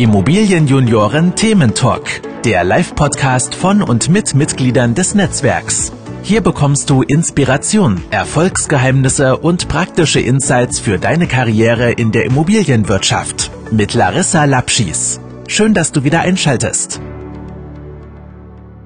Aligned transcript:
Immobilienjunioren 0.00 1.34
Thementalk, 1.36 2.22
der 2.42 2.64
Live-Podcast 2.64 3.54
von 3.54 3.82
und 3.82 4.08
mit 4.08 4.34
Mitgliedern 4.34 4.94
des 4.94 5.14
Netzwerks. 5.14 5.92
Hier 6.22 6.40
bekommst 6.40 6.88
du 6.88 7.02
Inspiration, 7.02 8.02
Erfolgsgeheimnisse 8.10 9.36
und 9.36 9.68
praktische 9.68 10.20
Insights 10.20 10.80
für 10.80 10.98
deine 10.98 11.26
Karriere 11.26 11.92
in 11.92 12.12
der 12.12 12.24
Immobilienwirtschaft 12.24 13.50
mit 13.72 13.92
Larissa 13.92 14.46
Lapschis. 14.46 15.20
Schön, 15.48 15.74
dass 15.74 15.92
du 15.92 16.02
wieder 16.02 16.20
einschaltest. 16.20 16.98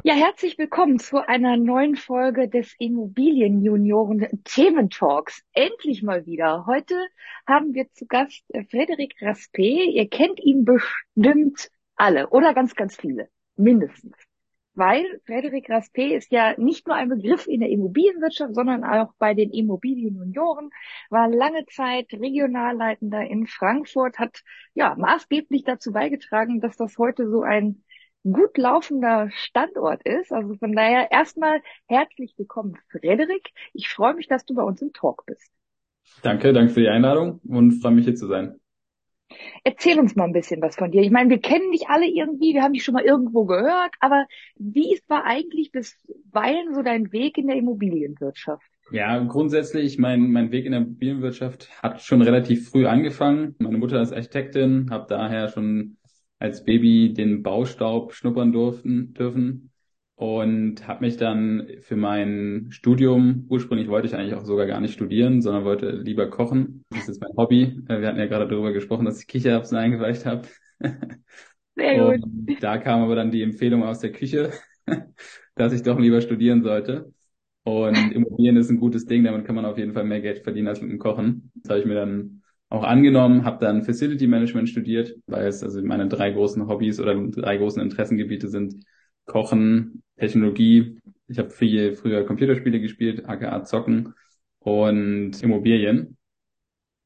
Ja, 0.07 0.15
herzlich 0.15 0.59
willkommen 0.59 0.99
zu 0.99 1.27
einer 1.27 1.57
neuen 1.57 1.95
Folge 1.95 2.49
des 2.49 2.75
Immobilienjunioren 2.81 4.27
Thementalks. 4.45 5.45
Endlich 5.53 6.03
mal 6.03 6.27
wieder. 6.27 6.67
Heute 6.67 6.95
haben 7.46 7.74
wir 7.74 7.90
zu 7.92 8.06
Gast 8.06 8.42
äh, 8.48 8.64
Frederik 8.64 9.14
Raspe. 9.20 9.62
Ihr 9.62 10.08
kennt 10.08 10.40
ihn 10.40 10.64
bestimmt 10.64 11.71
alle 11.96 12.29
oder 12.30 12.54
ganz, 12.54 12.75
ganz 12.75 12.96
viele. 12.96 13.29
Mindestens. 13.57 14.16
Weil 14.76 15.21
Frederik 15.25 15.71
Raspe 15.71 16.14
ist 16.14 16.32
ja 16.32 16.58
nicht 16.58 16.86
nur 16.88 16.96
ein 16.96 17.08
Begriff 17.08 17.46
in 17.46 17.61
der 17.61 17.71
Immobilienwirtschaft, 17.71 18.54
sondern 18.54 18.82
auch 18.82 19.12
bei 19.18 19.32
den 19.32 19.50
Immobilienjunioren, 19.50 20.71
war 21.11 21.29
lange 21.29 21.64
Zeit 21.66 22.12
Regionalleitender 22.12 23.22
in 23.22 23.46
Frankfurt, 23.46 24.18
hat 24.18 24.43
ja 24.74 24.96
maßgeblich 24.96 25.63
dazu 25.63 25.93
beigetragen, 25.93 26.61
dass 26.61 26.76
das 26.76 26.99
heute 26.99 27.30
so 27.30 27.43
ein 27.43 27.85
gut 28.24 28.58
laufender 28.58 29.30
Standort 29.30 30.02
ist. 30.04 30.32
Also 30.32 30.54
von 30.54 30.72
daher 30.72 31.13
erstmal 31.13 31.61
herzlich 31.86 32.34
willkommen, 32.36 32.77
Frederik. 32.91 33.50
Ich 33.74 33.88
freue 33.88 34.14
mich, 34.14 34.27
dass 34.27 34.44
du 34.44 34.55
bei 34.55 34.62
uns 34.62 34.83
im 34.83 34.92
Talk 34.92 35.24
bist. 35.27 35.52
Danke, 36.22 36.53
danke 36.53 36.72
für 36.72 36.81
die 36.81 36.89
Einladung 36.89 37.41
und 37.47 37.72
freue 37.81 37.92
mich 37.92 38.05
hier 38.05 38.14
zu 38.14 38.27
sein. 38.27 38.58
Erzähl 39.64 39.98
uns 39.98 40.14
mal 40.14 40.25
ein 40.25 40.33
bisschen 40.33 40.61
was 40.62 40.77
von 40.77 40.91
dir. 40.91 41.03
Ich 41.03 41.11
meine, 41.11 41.30
wir 41.30 41.41
kennen 41.41 41.72
dich 41.72 41.89
alle 41.89 42.06
irgendwie, 42.06 42.55
wir 42.55 42.62
haben 42.62 42.72
dich 42.72 42.84
schon 42.84 42.94
mal 42.94 43.05
irgendwo 43.05 43.44
gehört, 43.44 43.94
aber 44.00 44.27
wie 44.56 45.00
war 45.08 45.25
eigentlich 45.25 45.72
bisweilen 45.72 46.75
so 46.75 46.82
dein 46.82 47.12
Weg 47.12 47.38
in 47.38 47.47
der 47.47 47.56
Immobilienwirtschaft? 47.56 48.64
Ja, 48.91 49.19
grundsätzlich, 49.25 49.98
mein, 49.98 50.30
mein 50.30 50.52
Weg 50.52 50.66
in 50.66 50.72
der 50.72 50.82
Immobilienwirtschaft 50.82 51.70
hat 51.82 52.02
schon 52.02 52.20
relativ 52.20 52.69
früh 52.69 52.86
angefangen. 52.86 53.55
Meine 53.58 53.78
Mutter 53.78 54.00
ist 54.00 54.12
Architektin, 54.12 54.91
habe 54.91 55.06
daher 55.08 55.48
schon 55.48 55.97
als 56.38 56.64
Baby 56.64 57.14
den 57.14 57.42
Baustaub 57.42 58.12
schnuppern 58.12 58.52
durften, 58.52 59.14
dürfen 59.14 59.70
und 60.16 60.86
habe 60.86 61.04
mich 61.04 61.16
dann 61.16 61.68
für 61.80 61.96
mein 61.96 62.66
Studium, 62.70 63.46
ursprünglich 63.48 63.88
wollte 63.88 64.06
ich 64.06 64.14
eigentlich 64.14 64.34
auch 64.34 64.44
sogar 64.44 64.66
gar 64.66 64.80
nicht 64.80 64.94
studieren, 64.94 65.42
sondern 65.42 65.64
wollte 65.64 65.90
lieber 65.90 66.30
kochen. 66.30 66.84
Das 66.90 67.00
ist 67.00 67.08
jetzt 67.08 67.22
mein 67.22 67.36
Hobby. 67.36 67.82
Äh, 67.88 68.00
wir 68.00 68.08
hatten 68.08 68.18
ja 68.18 68.26
gerade 68.26 68.46
darüber 68.46 68.72
gesprochen, 68.72 69.04
dass 69.04 69.20
ich 69.20 69.26
Kichererbsen 69.26 69.76
eingeweicht 69.76 70.24
habe. 70.24 70.46
Sehr 71.74 71.98
gut. 71.98 72.22
Und 72.22 72.62
da 72.62 72.78
kam 72.78 73.02
aber 73.02 73.16
dann 73.16 73.32
die 73.32 73.42
Empfehlung 73.42 73.82
aus 73.82 73.98
der 73.98 74.12
Küche, 74.12 74.52
dass 75.56 75.72
ich 75.72 75.82
doch 75.82 75.98
lieber 75.98 76.20
studieren 76.20 76.62
sollte. 76.62 77.12
Und 77.64 78.12
Immobilien 78.12 78.56
ist 78.56 78.70
ein 78.70 78.78
gutes 78.78 79.06
Ding, 79.06 79.24
damit 79.24 79.46
kann 79.46 79.56
man 79.56 79.64
auf 79.64 79.78
jeden 79.78 79.94
Fall 79.94 80.04
mehr 80.04 80.20
Geld 80.20 80.44
verdienen 80.44 80.68
als 80.68 80.80
mit 80.80 80.90
dem 80.90 80.98
Kochen. 80.98 81.50
Das 81.54 81.70
habe 81.70 81.80
ich 81.80 81.86
mir 81.86 81.94
dann 81.94 82.42
auch 82.68 82.84
angenommen, 82.84 83.44
habe 83.44 83.64
dann 83.64 83.82
Facility 83.82 84.26
Management 84.26 84.68
studiert, 84.68 85.16
weil 85.26 85.46
es 85.46 85.62
also 85.62 85.82
meine 85.82 86.06
drei 86.06 86.30
großen 86.30 86.68
Hobbys 86.68 87.00
oder 87.00 87.14
drei 87.14 87.56
großen 87.56 87.82
Interessengebiete 87.82 88.48
sind 88.48 88.84
Kochen, 89.24 90.03
Technologie. 90.18 90.98
Ich 91.28 91.38
habe 91.38 91.50
viel 91.50 91.94
früher 91.94 92.24
Computerspiele 92.24 92.80
gespielt, 92.80 93.26
aka 93.28 93.64
Zocken 93.64 94.14
und 94.58 95.42
Immobilien. 95.42 96.16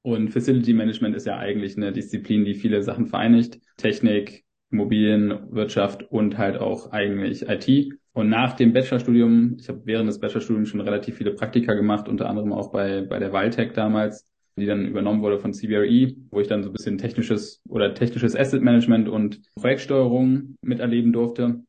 Und 0.02 0.30
Facility 0.30 0.72
Management 0.72 1.16
ist 1.16 1.26
ja 1.26 1.38
eigentlich 1.38 1.76
eine 1.76 1.92
Disziplin, 1.92 2.44
die 2.44 2.54
viele 2.54 2.82
Sachen 2.82 3.06
vereinigt. 3.06 3.60
Technik, 3.76 4.44
Immobilien, 4.70 5.52
Wirtschaft 5.52 6.02
und 6.10 6.38
halt 6.38 6.56
auch 6.56 6.92
eigentlich 6.92 7.48
IT. 7.48 7.94
Und 8.12 8.28
nach 8.28 8.54
dem 8.54 8.72
Bachelorstudium, 8.72 9.56
ich 9.60 9.68
habe 9.68 9.82
während 9.84 10.08
des 10.08 10.20
Bachelorstudiums 10.20 10.68
schon 10.68 10.80
relativ 10.80 11.16
viele 11.16 11.34
Praktika 11.34 11.74
gemacht, 11.74 12.08
unter 12.08 12.28
anderem 12.28 12.52
auch 12.52 12.72
bei, 12.72 13.02
bei 13.02 13.18
der 13.18 13.32
Valtech 13.32 13.72
damals 13.72 14.28
die 14.58 14.66
dann 14.66 14.86
übernommen 14.86 15.22
wurde 15.22 15.38
von 15.38 15.52
CBRE, 15.52 16.14
wo 16.30 16.41
ich 16.41 16.48
dann 16.48 16.62
so 16.62 16.70
ein 16.70 16.72
bisschen 16.72 16.98
technisches 16.98 17.62
oder 17.68 17.94
technisches 17.94 18.36
Asset 18.36 18.62
Management 18.62 19.08
und 19.08 19.41
Projektsteuerung 19.56 20.56
miterleben 20.62 21.12
durfte. 21.12 21.62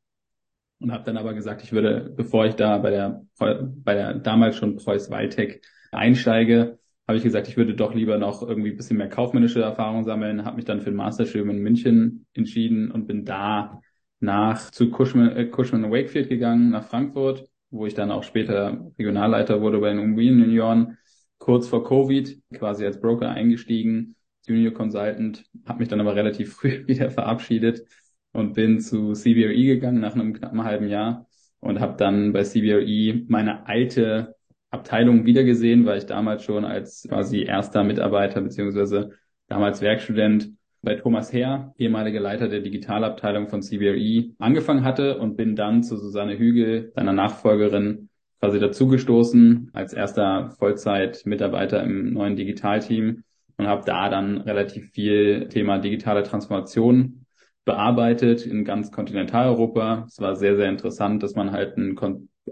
Und 0.82 0.92
habe 0.94 1.04
dann 1.04 1.18
aber 1.18 1.34
gesagt, 1.34 1.62
ich 1.64 1.74
würde, 1.74 2.14
bevor 2.16 2.46
ich 2.46 2.56
da 2.56 2.78
bei 2.78 2.90
der, 2.90 3.26
bei 3.38 3.94
der 3.94 4.14
damals 4.14 4.56
schon 4.56 4.78
Preuß 4.78 5.10
Waltech 5.10 5.62
einsteige, 5.92 6.80
habe 7.08 7.18
ich 7.18 7.24
gesagt, 7.24 7.48
ich 7.48 7.58
würde 7.58 7.76
doch 7.76 7.94
lieber 7.96 8.18
noch 8.18 8.44
irgendwie 8.44 8.72
bisschen 8.72 8.98
mehr 8.98 9.10
kaufmännische 9.10 9.62
Erfahrung 9.62 10.04
sammeln, 10.04 10.46
habe 10.46 10.58
mich 10.58 10.66
dann 10.66 10.80
für 10.80 10.92
ein 10.92 10.96
Masterstudium 10.96 11.50
in 11.50 11.60
München 11.60 12.28
entschieden 12.34 12.92
und 12.92 13.08
bin 13.08 13.26
da 13.26 13.82
nach 14.20 14.70
zu 14.72 14.92
Cushman, 14.92 15.36
äh, 15.36 15.46
Cushman 15.48 15.92
Wakefield 15.92 16.30
gegangen, 16.30 16.70
nach 16.70 16.84
Frankfurt, 16.84 17.50
wo 17.72 17.86
ich 17.86 17.94
dann 17.94 18.12
auch 18.12 18.24
später 18.24 18.92
Regionalleiter 18.98 19.60
wurde 19.62 19.80
bei 19.80 19.90
den 19.90 20.00
Immobilienjunioren 20.00 20.98
kurz 21.40 21.68
vor 21.68 21.84
Covid 21.84 22.40
quasi 22.54 22.86
als 22.86 23.00
Broker 23.00 23.30
eingestiegen, 23.30 24.16
Junior 24.46 24.74
Consultant, 24.74 25.46
habe 25.66 25.80
mich 25.80 25.88
dann 25.88 26.00
aber 26.00 26.16
relativ 26.16 26.54
früh 26.58 26.86
wieder 26.88 27.10
verabschiedet 27.10 27.88
und 28.32 28.54
bin 28.54 28.80
zu 28.80 29.14
CBRE 29.14 29.64
gegangen 29.64 30.00
nach 30.00 30.16
einem 30.16 30.34
knappen 30.34 30.64
halben 30.64 30.88
Jahr 30.88 31.28
und 31.60 31.80
habe 31.80 31.98
dann 31.98 32.34
bei 32.34 32.44
CBRE 32.44 33.26
meine 33.28 33.68
alte 33.68 34.36
Abteilung 34.72 35.26
wiedergesehen, 35.26 35.86
weil 35.86 35.98
ich 35.98 36.06
damals 36.06 36.44
schon 36.44 36.64
als 36.64 37.06
quasi 37.10 37.42
erster 37.42 37.84
Mitarbeiter 37.84 38.42
beziehungsweise 38.42 39.12
damals 39.48 39.82
Werkstudent 39.82 40.52
bei 40.82 40.96
Thomas 40.96 41.34
Herr, 41.34 41.74
ehemaliger 41.78 42.20
Leiter 42.20 42.48
der 42.48 42.62
Digitalabteilung 42.62 43.50
von 43.50 43.62
CBRE, 43.62 44.34
angefangen 44.38 44.84
hatte 44.84 45.18
und 45.18 45.36
bin 45.36 45.56
dann 45.56 45.84
zu 45.84 45.98
Susanne 45.98 46.38
Hügel, 46.38 46.92
seiner 46.96 47.12
Nachfolgerin, 47.14 48.10
quasi 48.40 48.60
dazugestoßen 48.60 49.72
als 49.74 49.92
erster 49.92 50.52
Vollzeit-Mitarbeiter 50.58 51.84
im 51.84 52.14
neuen 52.14 52.38
Digitalteam 52.38 53.24
und 53.58 53.68
habe 53.68 53.84
da 53.86 54.08
dann 54.08 54.38
relativ 54.38 54.92
viel 54.92 55.50
Thema 55.50 55.80
digitale 55.80 56.24
Transformation 56.24 57.26
bearbeitet 57.66 58.46
in 58.46 58.66
ganz 58.66 58.92
Kontinentaleuropa. 58.92 60.06
Es 60.08 60.20
war 60.20 60.36
sehr, 60.36 60.56
sehr 60.56 60.70
interessant, 60.70 61.24
dass 61.24 61.36
man 61.36 61.52
halt 61.52 61.78
ein, 61.78 61.98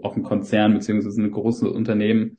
auch 0.02 0.16
ein 0.16 0.22
Konzern 0.22 0.74
beziehungsweise 0.74 1.22
ein 1.22 1.30
großes 1.30 1.68
Unternehmen 1.68 2.38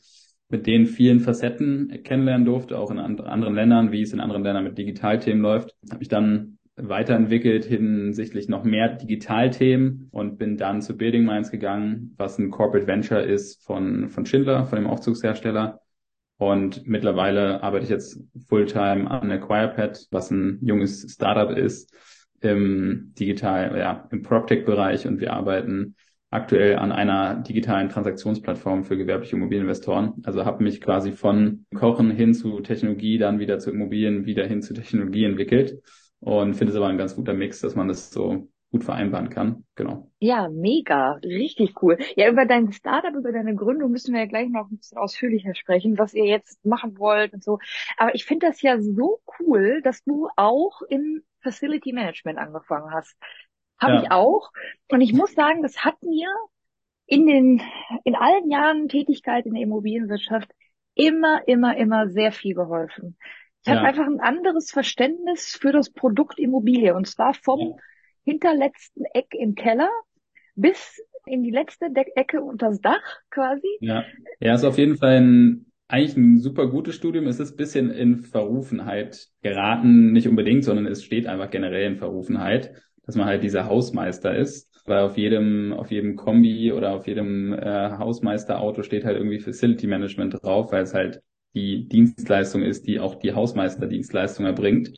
mit 0.50 0.66
den 0.66 0.88
vielen 0.88 1.19
Facetten 1.19 2.02
kennenlernen 2.03 2.46
durfte, 2.46 2.78
auch 2.78 2.90
in 2.90 3.00
anderen 3.00 3.53
Ländern, 3.53 3.91
wie 3.91 4.02
es 4.02 4.13
in 4.13 4.19
anderen 4.19 4.44
Ländern 4.44 4.63
mit 4.63 4.78
Digitalthemen 4.78 5.41
läuft. 5.41 5.75
Habe 5.91 6.02
ich 6.02 6.09
dann 6.09 6.57
weiterentwickelt 6.75 7.66
hinsichtlich 7.66 8.47
noch 8.47 8.63
mehr 8.63 8.96
Digitalthemen 8.96 10.07
und 10.12 10.38
bin 10.38 10.57
dann 10.57 10.81
zu 10.81 10.96
Building 10.97 11.25
Minds 11.25 11.51
gegangen, 11.51 12.13
was 12.18 12.40
ein 12.40 12.50
Corporate 12.50 12.88
Venture 12.88 13.22
ist 13.22 13.63
von, 13.63 14.09
von 14.09 14.25
Schindler, 14.25 14.66
von 14.66 14.78
dem 14.78 14.88
Aufzugshersteller. 14.88 15.81
Und 16.38 16.88
mittlerweile 16.88 17.62
arbeite 17.62 17.84
ich 17.84 17.90
jetzt 17.90 18.24
Fulltime 18.47 19.12
an 19.12 19.30
AcquirePad, 19.30 20.07
was 20.09 20.31
ein 20.31 20.59
junges 20.62 21.06
Startup 21.12 21.56
ist 21.56 21.94
im 22.41 23.13
digital, 23.19 23.77
ja, 23.77 24.07
im 24.11 24.22
PropTech-Bereich 24.22 25.07
und 25.07 25.19
wir 25.19 25.33
arbeiten 25.33 25.95
aktuell 26.31 26.77
an 26.77 26.91
einer 26.91 27.35
digitalen 27.38 27.89
Transaktionsplattform 27.89 28.83
für 28.83 28.97
gewerbliche 28.97 29.35
Immobilieninvestoren. 29.35 30.22
Also 30.23 30.45
habe 30.45 30.63
mich 30.63 30.79
quasi 30.79 31.11
von 31.11 31.66
Kochen 31.73 32.11
hin 32.11 32.33
zu 32.33 32.59
Technologie, 32.59 33.17
dann 33.17 33.39
wieder 33.39 33.59
zu 33.59 33.72
Immobilien, 33.72 34.25
wieder 34.25 34.45
hin 34.45 34.61
zu 34.61 34.73
Technologie 34.73 35.25
entwickelt 35.25 35.81
und 36.19 36.53
finde 36.53 36.72
es 36.72 36.77
aber 36.77 36.88
ein 36.88 36.97
ganz 36.97 37.16
guter 37.16 37.33
Mix, 37.33 37.61
dass 37.61 37.75
man 37.75 37.88
das 37.88 38.11
so 38.11 38.47
gut 38.71 38.83
vereinbaren 38.83 39.29
kann. 39.29 39.66
Genau. 39.75 40.11
Ja, 40.19 40.47
mega, 40.50 41.13
richtig 41.23 41.81
cool. 41.81 41.97
Ja, 42.16 42.29
über 42.29 42.45
dein 42.45 42.71
Startup, 42.71 43.16
über 43.16 43.31
deine 43.31 43.56
Gründung 43.56 43.91
müssen 43.91 44.13
wir 44.13 44.21
ja 44.21 44.27
gleich 44.27 44.50
noch 44.50 44.69
ein 44.69 44.77
bisschen 44.77 45.00
ausführlicher 45.00 45.56
sprechen, 45.56 45.97
was 45.97 46.13
ihr 46.13 46.25
jetzt 46.25 46.63
machen 46.63 47.00
wollt 47.00 47.33
und 47.33 47.44
so. 47.44 47.57
Aber 47.97 48.13
ich 48.13 48.25
finde 48.25 48.47
das 48.47 48.61
ja 48.61 48.79
so 48.79 49.21
cool, 49.39 49.81
dass 49.81 50.03
du 50.03 50.29
auch 50.35 50.81
im 50.83 51.23
Facility 51.41 51.94
Management 51.94 52.38
angefangen 52.38 52.91
hast. 52.94 53.15
Habe 53.80 53.94
ja. 53.94 54.01
ich 54.03 54.12
auch. 54.12 54.51
Und 54.89 55.01
ich 55.01 55.13
muss 55.13 55.33
sagen, 55.33 55.62
das 55.63 55.83
hat 55.86 56.01
mir 56.03 56.30
in 57.06 57.25
den, 57.25 57.62
in 58.03 58.15
allen 58.15 58.50
Jahren 58.50 58.88
Tätigkeit 58.88 59.45
in 59.45 59.53
der 59.53 59.63
Immobilienwirtschaft 59.63 60.51
immer, 60.95 61.47
immer, 61.47 61.75
immer 61.77 62.09
sehr 62.09 62.31
viel 62.31 62.53
geholfen. 62.53 63.18
Ich 63.62 63.71
ja. 63.71 63.77
habe 63.77 63.88
einfach 63.88 64.06
ein 64.06 64.19
anderes 64.19 64.71
Verständnis 64.71 65.57
für 65.59 65.71
das 65.71 65.89
Produkt 65.89 66.39
Immobilie 66.39 66.95
und 66.95 67.07
zwar 67.07 67.33
vom 67.33 67.59
ja. 67.59 67.75
hinterletzten 68.25 69.06
Eck 69.13 69.33
im 69.33 69.56
Keller 69.56 69.89
bis 70.56 71.01
in 71.25 71.44
die 71.44 71.51
letzte 71.51 71.91
De 71.91 72.06
Ecke 72.15 72.41
unters 72.41 72.81
Dach 72.81 73.19
quasi. 73.30 73.68
Ja, 73.81 74.06
ja, 74.39 74.53
ist 74.53 74.63
auf 74.63 74.77
jeden 74.77 74.97
Fall 74.97 75.21
ein 75.21 75.69
eigentlich 75.89 76.15
ein 76.15 76.39
super 76.39 76.68
gutes 76.68 76.95
Studium. 76.95 77.27
Es 77.27 77.39
ist 77.39 77.57
bisschen 77.57 77.89
in 77.89 78.18
Verrufenheit 78.18 79.27
geraten, 79.41 80.12
nicht 80.12 80.27
unbedingt, 80.27 80.63
sondern 80.63 80.86
es 80.86 81.03
steht 81.03 81.25
einfach 81.25 81.50
generell 81.50 81.91
in 81.91 81.97
Verrufenheit, 81.97 82.71
dass 83.06 83.15
man 83.15 83.25
halt 83.25 83.44
dieser 83.44 83.65
Hausmeister 83.65 84.36
ist. 84.36 84.69
Weil 84.86 85.00
auf 85.00 85.18
jedem, 85.18 85.74
auf 85.74 85.91
jedem 85.91 86.15
Kombi 86.15 86.71
oder 86.71 86.94
auf 86.94 87.07
jedem 87.07 87.53
äh, 87.53 87.91
Hausmeisterauto 87.97 88.83
steht 88.83 89.03
halt 89.03 89.18
irgendwie 89.18 89.39
Facility 89.39 89.88
Management 89.88 90.41
drauf, 90.41 90.71
weil 90.71 90.83
es 90.83 90.94
halt 90.94 91.21
die 91.56 91.88
Dienstleistung 91.88 92.62
ist, 92.62 92.88
die 92.88 93.00
auch 93.00 93.15
die 93.15 93.33
Hausmeisterdienstleistung 93.33 94.45
erbringt. 94.45 94.91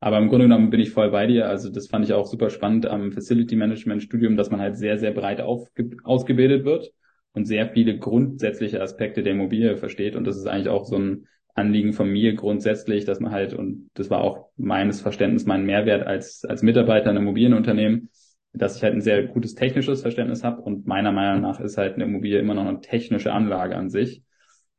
Aber 0.00 0.18
im 0.18 0.28
Grunde 0.28 0.46
genommen 0.46 0.70
bin 0.70 0.80
ich 0.80 0.90
voll 0.90 1.10
bei 1.10 1.26
dir. 1.26 1.48
Also 1.48 1.70
das 1.70 1.88
fand 1.88 2.04
ich 2.04 2.14
auch 2.14 2.26
super 2.26 2.48
spannend 2.48 2.86
am 2.86 3.12
Facility 3.12 3.56
Management 3.56 4.02
Studium, 4.02 4.36
dass 4.36 4.50
man 4.50 4.60
halt 4.60 4.76
sehr, 4.76 4.98
sehr 4.98 5.12
breit 5.12 5.40
ausgebildet 5.40 6.64
wird 6.64 6.92
und 7.34 7.46
sehr 7.46 7.68
viele 7.68 7.98
grundsätzliche 7.98 8.80
Aspekte 8.80 9.22
der 9.22 9.32
Immobilie 9.32 9.76
versteht. 9.76 10.16
Und 10.16 10.24
das 10.24 10.36
ist 10.36 10.46
eigentlich 10.46 10.68
auch 10.68 10.84
so 10.84 10.96
ein 10.96 11.26
Anliegen 11.54 11.92
von 11.92 12.08
mir 12.08 12.34
grundsätzlich, 12.34 13.04
dass 13.04 13.20
man 13.20 13.32
halt, 13.32 13.54
und 13.54 13.90
das 13.94 14.10
war 14.10 14.20
auch 14.20 14.48
meines 14.56 15.00
Verständnis, 15.00 15.46
mein 15.46 15.66
Mehrwert 15.66 16.06
als, 16.06 16.44
als 16.44 16.62
Mitarbeiter 16.62 17.10
in 17.10 17.16
einem 17.16 17.26
Immobilienunternehmen, 17.26 18.10
dass 18.52 18.76
ich 18.76 18.82
halt 18.82 18.94
ein 18.94 19.00
sehr 19.00 19.24
gutes 19.24 19.54
technisches 19.54 20.02
Verständnis 20.02 20.44
habe 20.44 20.62
und 20.62 20.86
meiner 20.86 21.12
Meinung 21.12 21.42
nach 21.42 21.60
ist 21.60 21.76
halt 21.76 21.94
eine 21.94 22.04
Immobilie 22.04 22.38
immer 22.38 22.54
noch 22.54 22.66
eine 22.66 22.80
technische 22.80 23.32
Anlage 23.32 23.76
an 23.76 23.90
sich. 23.90 24.22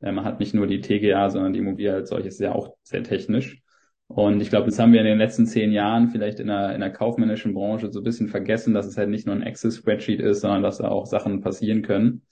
Äh, 0.00 0.12
man 0.12 0.24
hat 0.24 0.40
nicht 0.40 0.54
nur 0.54 0.66
die 0.66 0.80
TGA, 0.80 1.30
sondern 1.30 1.52
die 1.52 1.58
Immobilie 1.60 1.92
als 1.92 2.08
solches 2.08 2.34
ist 2.34 2.40
ja 2.40 2.52
auch 2.52 2.74
sehr 2.82 3.02
technisch. 3.02 3.62
Und 4.08 4.40
ich 4.40 4.50
glaube, 4.50 4.66
das 4.66 4.78
haben 4.78 4.92
wir 4.92 5.00
in 5.00 5.06
den 5.06 5.18
letzten 5.18 5.46
zehn 5.46 5.72
Jahren 5.72 6.10
vielleicht 6.10 6.38
in 6.38 6.46
der, 6.46 6.74
in 6.74 6.80
der 6.80 6.92
kaufmännischen 6.92 7.54
Branche 7.54 7.90
so 7.90 8.00
ein 8.00 8.04
bisschen 8.04 8.28
vergessen, 8.28 8.72
dass 8.72 8.86
es 8.86 8.96
halt 8.96 9.08
nicht 9.08 9.26
nur 9.26 9.34
ein 9.34 9.42
Excel-Spreadsheet 9.42 10.20
ist, 10.20 10.40
sondern 10.40 10.62
dass 10.62 10.78
da 10.78 10.88
auch 10.88 11.06
Sachen 11.06 11.40
passieren 11.40 11.82
können. 11.82 12.22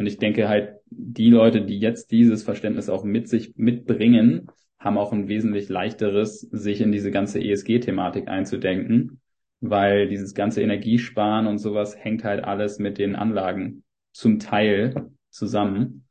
Und 0.00 0.06
ich 0.06 0.16
denke 0.16 0.48
halt, 0.48 0.76
die 0.88 1.28
Leute, 1.28 1.60
die 1.60 1.78
jetzt 1.78 2.10
dieses 2.10 2.42
Verständnis 2.42 2.88
auch 2.88 3.04
mit 3.04 3.28
sich 3.28 3.52
mitbringen, 3.56 4.46
haben 4.78 4.96
auch 4.96 5.12
ein 5.12 5.28
wesentlich 5.28 5.68
leichteres, 5.68 6.40
sich 6.40 6.80
in 6.80 6.90
diese 6.90 7.10
ganze 7.10 7.38
ESG-Thematik 7.38 8.26
einzudenken, 8.26 9.20
weil 9.60 10.08
dieses 10.08 10.32
ganze 10.32 10.62
Energiesparen 10.62 11.46
und 11.46 11.58
sowas 11.58 12.02
hängt 12.02 12.24
halt 12.24 12.42
alles 12.42 12.78
mit 12.78 12.96
den 12.96 13.14
Anlagen 13.14 13.84
zum 14.12 14.38
Teil 14.38 15.10
zusammen. 15.28 16.06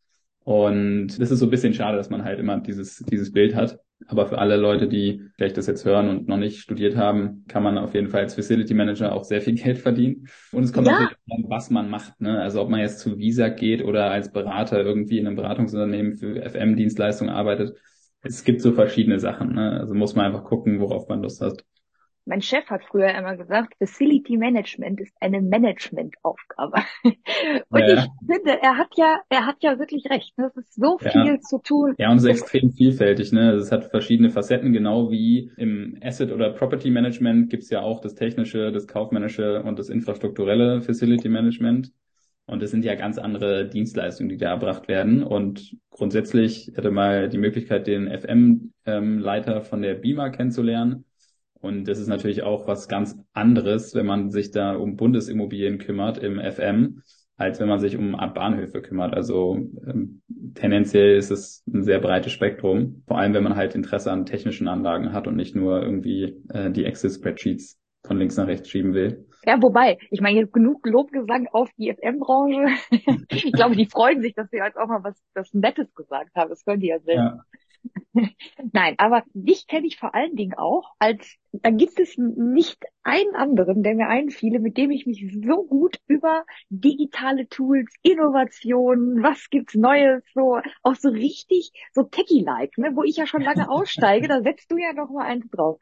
Und 0.50 1.22
das 1.22 1.30
ist 1.30 1.38
so 1.38 1.46
ein 1.46 1.52
bisschen 1.52 1.76
schade, 1.76 1.96
dass 1.96 2.10
man 2.10 2.24
halt 2.24 2.40
immer 2.40 2.60
dieses, 2.60 3.06
dieses 3.12 3.32
Bild 3.32 3.54
hat. 3.54 3.78
Aber 4.08 4.26
für 4.26 4.40
alle 4.40 4.58
Leute, 4.58 4.88
die 4.88 5.22
vielleicht 5.36 5.58
das 5.58 5.68
jetzt 5.68 5.86
hören 5.86 6.10
und 6.10 6.28
noch 6.28 6.38
nicht 6.38 6.60
studiert 6.60 6.98
haben, 6.98 7.46
kann 7.48 7.62
man 7.62 7.78
auf 7.78 7.94
jeden 7.94 8.08
Fall 8.08 8.22
als 8.22 8.34
Facility 8.34 8.74
Manager 8.74 9.14
auch 9.14 9.24
sehr 9.26 9.42
viel 9.42 9.54
Geld 9.64 9.78
verdienen. 9.78 10.28
Und 10.52 10.64
es 10.64 10.74
kommt 10.74 10.88
ja. 10.88 10.94
natürlich 10.94 11.18
an, 11.30 11.44
was 11.50 11.70
man 11.70 11.88
macht. 11.92 12.20
Ne? 12.20 12.42
Also 12.42 12.64
ob 12.64 12.70
man 12.72 12.80
jetzt 12.80 12.98
zu 12.98 13.20
Visa 13.20 13.50
geht 13.50 13.84
oder 13.84 14.10
als 14.10 14.32
Berater 14.32 14.84
irgendwie 14.84 15.20
in 15.20 15.28
einem 15.28 15.36
Beratungsunternehmen 15.36 16.16
für 16.16 16.42
FM-Dienstleistungen 16.42 17.32
arbeitet. 17.32 17.78
Es 18.24 18.44
gibt 18.44 18.64
so 18.64 18.72
verschiedene 18.72 19.20
Sachen. 19.20 19.54
Ne? 19.54 19.80
Also 19.80 19.94
muss 19.94 20.16
man 20.16 20.26
einfach 20.26 20.46
gucken, 20.46 20.80
worauf 20.80 21.08
man 21.10 21.22
Lust 21.22 21.42
hat. 21.42 21.64
Mein 22.30 22.44
Chef 22.44 22.70
hat 22.70 22.84
früher 22.86 23.10
immer 23.10 23.36
gesagt, 23.36 23.74
Facility 23.80 24.38
Management 24.38 25.02
ist 25.02 25.16
eine 25.20 25.42
Managementaufgabe. 25.42 26.78
Und 27.70 27.80
ja. 27.80 28.06
ich 28.06 28.10
finde, 28.20 28.62
er 28.62 28.78
hat 28.78 28.90
ja, 28.98 29.20
er 29.30 29.48
hat 29.48 29.58
ja 29.62 29.80
wirklich 29.80 30.06
recht. 30.12 30.38
Ne? 30.38 30.46
Es 30.46 30.56
ist 30.56 30.76
so 30.76 31.00
viel 31.00 31.26
ja. 31.26 31.40
zu 31.40 31.58
tun. 31.58 31.96
Ja, 31.98 32.12
und 32.12 32.18
es 32.18 32.24
ist 32.26 32.30
extrem 32.30 32.72
vielfältig. 32.72 33.32
Ne? 33.32 33.50
Also 33.50 33.64
es 33.64 33.72
hat 33.72 33.86
verschiedene 33.86 34.30
Facetten, 34.30 34.74
genau 34.74 35.10
wie 35.10 35.52
im 35.58 35.98
Asset- 36.04 36.32
oder 36.32 36.52
Property 36.52 36.92
Management 36.92 37.50
gibt 37.50 37.64
es 37.64 37.72
ja 37.72 37.82
auch 37.82 38.00
das 38.00 38.14
technische, 38.14 38.72
das 38.72 38.88
kaufmännische 38.88 39.64
und 39.64 39.80
das 39.80 39.90
infrastrukturelle 39.90 40.82
Facility 40.82 41.30
Management. 41.30 41.92
Und 42.46 42.62
es 42.62 42.70
sind 42.70 42.86
ja 42.86 42.94
ganz 42.94 43.18
andere 43.18 43.68
Dienstleistungen, 43.68 44.30
die 44.30 44.38
da 44.38 44.50
erbracht 44.50 44.88
werden. 44.88 45.24
Und 45.24 45.76
grundsätzlich 45.90 46.72
hatte 46.78 46.92
mal 46.92 47.28
die 47.30 47.38
Möglichkeit, 47.40 47.88
den 47.88 48.08
FM-Leiter 48.08 49.56
ähm, 49.58 49.62
von 49.64 49.82
der 49.82 49.96
BIMA 49.96 50.30
kennenzulernen. 50.30 51.06
Und 51.62 51.88
das 51.88 52.00
ist 52.00 52.08
natürlich 52.08 52.44
auch 52.44 52.68
was 52.68 52.88
ganz 52.88 53.18
anderes, 53.34 53.94
wenn 53.94 54.06
man 54.06 54.32
sich 54.32 54.52
da 54.52 54.76
um 54.76 54.96
Bundesimmobilien 54.96 55.78
kümmert 55.78 56.18
im 56.18 56.40
FM, 56.40 57.02
als 57.36 57.60
wenn 57.60 57.68
man 57.68 57.80
sich 57.80 57.98
um 57.98 58.12
Bahnhöfe 58.12 58.82
kümmert. 58.82 59.14
Also 59.14 59.56
ähm, 59.86 60.22
tendenziell 60.56 61.18
ist 61.18 61.32
es 61.32 61.64
ein 61.68 61.84
sehr 61.84 62.00
breites 62.00 62.32
Spektrum, 62.32 63.04
vor 63.08 63.18
allem 63.18 63.34
wenn 63.34 63.44
man 63.44 63.56
halt 63.56 63.76
Interesse 63.76 64.12
an 64.12 64.26
technischen 64.26 64.68
Anlagen 64.68 65.12
hat 65.14 65.28
und 65.28 65.36
nicht 65.36 65.56
nur 65.56 65.82
irgendwie 65.82 66.42
äh, 66.50 66.72
die 66.72 66.86
Excel-Spreadsheets 66.86 67.80
von 68.06 68.18
links 68.18 68.38
nach 68.38 68.48
rechts 68.48 68.70
schieben 68.70 68.94
will. 68.94 69.26
Ja, 69.46 69.62
wobei, 69.62 69.98
ich 70.12 70.22
meine, 70.22 70.40
jetzt 70.40 70.54
genug 70.54 70.86
Lobgesang 70.86 71.48
auf 71.52 71.70
die 71.78 71.94
FM-Branche. 71.94 72.68
ich 73.30 73.52
glaube, 73.54 73.76
die 73.76 73.86
freuen 73.86 74.22
sich, 74.22 74.34
dass 74.34 74.52
wir 74.52 74.64
jetzt 74.66 74.78
auch 74.78 74.88
mal 74.88 75.04
was, 75.04 75.22
was 75.34 75.54
Nettes 75.54 75.94
gesagt 75.96 76.36
haben. 76.36 76.50
Das 76.50 76.64
können 76.66 76.82
die 76.82 76.88
ja 76.88 77.00
selbst. 77.00 77.18
Ja. 77.18 77.44
Nein, 78.74 78.96
aber 78.98 79.24
dich 79.34 79.68
kenne 79.68 79.88
ich 79.88 79.98
vor 79.98 80.14
allen 80.14 80.36
Dingen 80.36 80.56
auch 80.56 80.92
als, 81.00 81.36
da 81.52 81.72
gibt 81.72 82.00
es 82.00 82.18
nicht 82.18 82.84
einen 83.04 83.34
anderen, 83.34 83.82
der 83.82 83.96
mir 83.96 84.08
einfiele, 84.08 84.60
mit 84.60 84.78
dem 84.78 84.92
ich 84.92 85.06
mich 85.08 85.26
so 85.44 85.64
gut 85.64 85.98
über 86.08 86.44
digitale 86.70 87.48
Tools, 87.48 87.92
Innovationen, 88.04 89.24
was 89.24 89.50
gibt's 89.50 89.74
Neues, 89.74 90.22
so, 90.36 90.60
auch 90.84 90.96
so 90.96 91.10
richtig, 91.10 91.72
so 91.94 92.04
techie-like, 92.04 92.78
ne, 92.78 92.92
wo 92.94 93.04
ich 93.04 93.18
ja 93.18 93.26
schon 93.26 93.42
lange 93.42 93.70
aussteige, 93.70 94.28
da 94.28 94.42
setzt 94.42 94.72
du 94.72 94.78
ja 94.78 94.94
noch 94.94 95.10
mal 95.10 95.26
eins 95.26 95.50
drauf. 95.50 95.80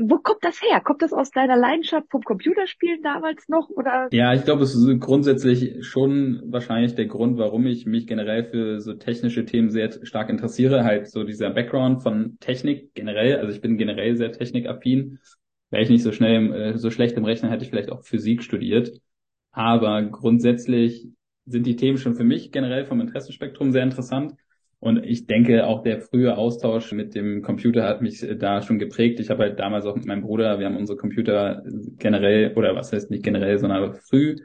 Wo 0.00 0.18
kommt 0.18 0.42
das 0.42 0.62
her? 0.62 0.80
Kommt 0.80 1.02
das 1.02 1.12
aus 1.12 1.30
deiner 1.30 1.56
Leidenschaft 1.56 2.06
vom 2.10 2.22
Computerspielen 2.22 3.02
damals 3.02 3.48
noch, 3.48 3.68
oder? 3.68 4.08
Ja, 4.12 4.32
ich 4.32 4.44
glaube, 4.44 4.62
es 4.62 4.74
ist 4.74 5.00
grundsätzlich 5.00 5.84
schon 5.84 6.42
wahrscheinlich 6.46 6.94
der 6.94 7.06
Grund, 7.06 7.36
warum 7.38 7.66
ich 7.66 7.86
mich 7.86 8.06
generell 8.06 8.44
für 8.44 8.80
so 8.80 8.94
technische 8.94 9.44
Themen 9.44 9.70
sehr 9.70 9.90
stark 10.06 10.30
interessiere, 10.30 10.84
halt 10.84 11.08
so 11.08 11.24
dieser 11.24 11.50
Background 11.50 12.02
von 12.02 12.38
Technik 12.40 12.94
generell, 12.94 13.36
also 13.36 13.52
ich 13.52 13.60
bin 13.60 13.76
generell 13.76 14.16
sehr 14.16 14.32
technikaffin. 14.54 15.18
Wäre 15.70 15.82
ich 15.82 15.90
nicht 15.90 16.02
so 16.02 16.12
schnell, 16.12 16.52
äh, 16.52 16.78
so 16.78 16.90
schlecht 16.90 17.16
im 17.16 17.24
Rechnen, 17.24 17.50
hätte 17.50 17.64
ich 17.64 17.70
vielleicht 17.70 17.90
auch 17.90 18.04
Physik 18.04 18.42
studiert. 18.42 18.92
Aber 19.50 20.02
grundsätzlich 20.02 21.08
sind 21.46 21.66
die 21.66 21.76
Themen 21.76 21.98
schon 21.98 22.14
für 22.14 22.24
mich 22.24 22.52
generell 22.52 22.84
vom 22.84 23.00
Interessenspektrum 23.00 23.72
sehr 23.72 23.82
interessant. 23.82 24.34
Und 24.80 25.02
ich 25.04 25.26
denke, 25.26 25.66
auch 25.66 25.82
der 25.82 26.00
frühe 26.00 26.36
Austausch 26.36 26.92
mit 26.92 27.14
dem 27.14 27.42
Computer 27.42 27.84
hat 27.84 28.02
mich 28.02 28.26
da 28.38 28.60
schon 28.60 28.78
geprägt. 28.78 29.18
Ich 29.18 29.30
habe 29.30 29.44
halt 29.44 29.58
damals 29.58 29.86
auch 29.86 29.96
mit 29.96 30.04
meinem 30.04 30.22
Bruder, 30.22 30.58
wir 30.58 30.66
haben 30.66 30.76
unsere 30.76 30.98
Computer 30.98 31.62
generell, 31.98 32.52
oder 32.54 32.74
was 32.74 32.92
heißt 32.92 33.10
nicht 33.10 33.24
generell, 33.24 33.58
sondern 33.58 33.94
früh 33.94 34.36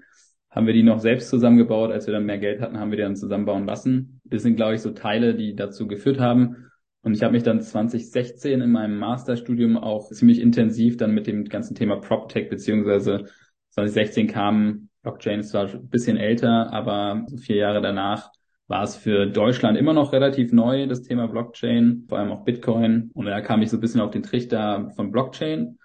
haben 0.50 0.66
wir 0.66 0.74
die 0.74 0.84
noch 0.84 1.00
selbst 1.00 1.30
zusammengebaut. 1.30 1.92
Als 1.92 2.08
wir 2.08 2.14
dann 2.14 2.26
mehr 2.26 2.38
Geld 2.38 2.62
hatten, 2.62 2.80
haben 2.80 2.90
wir 2.90 2.98
die 2.98 3.04
dann 3.04 3.18
zusammenbauen 3.18 3.66
lassen. 3.66 4.22
Das 4.24 4.44
sind, 4.44 4.56
glaube 4.56 4.76
ich, 4.76 4.82
so 4.82 4.92
Teile, 4.92 5.36
die 5.36 5.56
dazu 5.56 5.88
geführt 5.88 6.20
haben. 6.20 6.69
Und 7.02 7.14
ich 7.14 7.24
habe 7.24 7.34
mich 7.34 7.44
dann 7.44 7.62
2016 7.62 8.62
in 8.62 8.72
meinem 8.72 9.00
Masterstudium 9.00 9.78
auch 9.78 10.10
ziemlich 10.10 10.40
intensiv 10.40 10.98
dann 10.98 11.14
mit 11.14 11.28
dem 11.28 11.46
ganzen 11.46 11.76
Thema 11.76 11.96
PropTech 11.96 12.50
beziehungsweise 12.50 13.26
2016 13.72 14.28
kam 14.28 14.90
Blockchain 15.02 15.44
zwar 15.44 15.70
ein 15.70 15.90
bisschen 15.90 16.18
älter, 16.18 16.74
aber 16.74 17.24
so 17.28 17.38
vier 17.38 17.56
Jahre 17.56 17.82
danach 17.82 18.32
war 18.68 18.84
es 18.84 18.96
für 18.96 19.26
Deutschland 19.26 19.78
immer 19.78 19.94
noch 19.94 20.14
relativ 20.14 20.52
neu, 20.54 20.88
das 20.88 21.02
Thema 21.02 21.28
Blockchain, 21.28 22.06
vor 22.08 22.20
allem 22.20 22.32
auch 22.32 22.44
Bitcoin. 22.44 23.10
Und 23.14 23.26
da 23.26 23.42
kam 23.42 23.62
ich 23.62 23.70
so 23.72 23.78
ein 23.78 23.80
bisschen 23.80 24.02
auf 24.02 24.12
den 24.12 24.22
Trichter 24.22 24.92
von 24.96 25.12
Blockchain. 25.12 25.80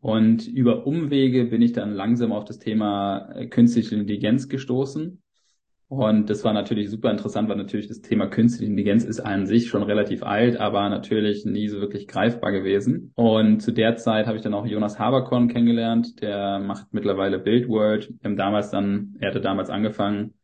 Und 0.00 0.46
über 0.46 0.86
Umwege 0.86 1.46
bin 1.46 1.62
ich 1.62 1.72
dann 1.72 1.92
langsam 1.92 2.30
auf 2.30 2.44
das 2.44 2.60
Thema 2.60 3.34
künstliche 3.50 3.96
Intelligenz 3.96 4.48
gestoßen. 4.48 5.20
Und 5.88 6.28
das 6.28 6.44
war 6.44 6.52
natürlich 6.52 6.90
super 6.90 7.10
interessant, 7.10 7.48
weil 7.48 7.56
natürlich 7.56 7.88
das 7.88 8.02
Thema 8.02 8.26
künstliche 8.26 8.70
Intelligenz 8.70 9.04
ist 9.04 9.20
an 9.20 9.46
sich 9.46 9.68
schon 9.68 9.82
relativ 9.82 10.22
alt, 10.22 10.58
aber 10.58 10.86
natürlich 10.90 11.46
nie 11.46 11.68
so 11.68 11.80
wirklich 11.80 12.06
greifbar 12.06 12.52
gewesen. 12.52 13.12
Und 13.14 13.60
zu 13.60 13.72
der 13.72 13.96
Zeit 13.96 14.26
habe 14.26 14.36
ich 14.36 14.42
dann 14.42 14.52
auch 14.52 14.66
Jonas 14.66 14.98
Haberkorn 14.98 15.48
kennengelernt, 15.48 16.20
der 16.20 16.58
macht 16.58 16.88
mittlerweile 16.92 17.38
Buildworld. 17.38 18.10
Wir 18.20 18.28
haben 18.28 18.36
damals 18.36 18.70
dann, 18.70 19.16
er 19.18 19.30
hatte 19.30 19.40
damals 19.40 19.70
angefangen, 19.70 20.34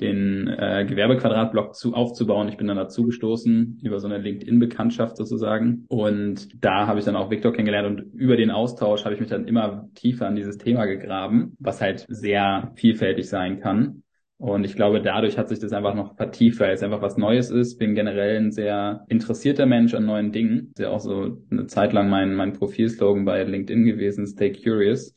den 0.00 0.48
äh, 0.48 0.86
Gewerbequadratblock 0.88 1.74
zu 1.74 1.94
aufzubauen. 1.94 2.48
Ich 2.48 2.56
bin 2.56 2.66
dann 2.66 2.76
dazu 2.76 3.04
gestoßen 3.04 3.80
über 3.82 4.00
so 4.00 4.08
eine 4.08 4.18
LinkedIn-Bekanntschaft 4.18 5.16
sozusagen. 5.16 5.84
Und 5.88 6.64
da 6.64 6.86
habe 6.86 6.98
ich 6.98 7.04
dann 7.04 7.14
auch 7.14 7.30
Victor 7.30 7.52
kennengelernt 7.52 7.86
und 8.00 8.14
über 8.14 8.36
den 8.36 8.50
Austausch 8.50 9.04
habe 9.04 9.14
ich 9.14 9.20
mich 9.20 9.30
dann 9.30 9.46
immer 9.46 9.88
tiefer 9.94 10.26
an 10.26 10.34
dieses 10.34 10.58
Thema 10.58 10.86
gegraben, 10.86 11.56
was 11.60 11.80
halt 11.80 12.06
sehr 12.08 12.72
vielfältig 12.74 13.28
sein 13.28 13.60
kann. 13.60 14.03
Und 14.44 14.64
ich 14.64 14.76
glaube, 14.76 15.00
dadurch 15.00 15.38
hat 15.38 15.48
sich 15.48 15.58
das 15.58 15.72
einfach 15.72 15.94
noch 15.94 16.16
vertieft, 16.16 16.60
weil 16.60 16.74
es 16.74 16.82
einfach 16.82 17.00
was 17.00 17.16
Neues 17.16 17.48
ist. 17.48 17.78
Bin 17.78 17.94
generell 17.94 18.36
ein 18.36 18.52
sehr 18.52 19.06
interessierter 19.08 19.64
Mensch 19.64 19.94
an 19.94 20.04
neuen 20.04 20.32
Dingen. 20.32 20.68
Ist 20.68 20.80
ja 20.80 20.90
auch 20.90 21.00
so 21.00 21.38
eine 21.50 21.66
Zeit 21.66 21.94
lang 21.94 22.10
mein, 22.10 22.34
mein 22.34 22.52
Profilslogan 22.52 23.24
bei 23.24 23.42
LinkedIn 23.42 23.86
gewesen, 23.86 24.26
Stay 24.26 24.52
Curious. 24.52 25.16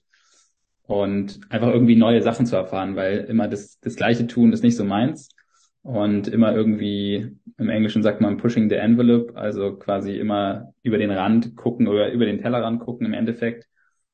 Und 0.83 1.41
einfach 1.49 1.67
irgendwie 1.67 1.97
neue 1.97 2.21
Sachen 2.21 2.45
zu 2.45 2.55
erfahren, 2.55 2.95
weil 2.95 3.25
immer 3.25 3.49
das, 3.49 3.77
das 3.81 3.97
Gleiche 3.97 4.27
tun 4.27 4.53
ist 4.53 4.63
nicht 4.63 4.77
so 4.77 4.85
meins. 4.85 5.27
Und 5.81 6.29
immer 6.29 6.55
irgendwie, 6.55 7.35
im 7.57 7.67
Englischen 7.67 8.03
sagt 8.03 8.21
man 8.21 8.37
pushing 8.37 8.69
the 8.69 8.75
envelope, 8.75 9.35
also 9.35 9.75
quasi 9.75 10.17
immer 10.17 10.71
über 10.83 10.97
den 10.97 11.11
Rand 11.11 11.57
gucken 11.57 11.89
oder 11.89 12.13
über 12.13 12.25
den 12.25 12.39
Tellerrand 12.41 12.79
gucken 12.79 13.05
im 13.05 13.13
Endeffekt 13.13 13.67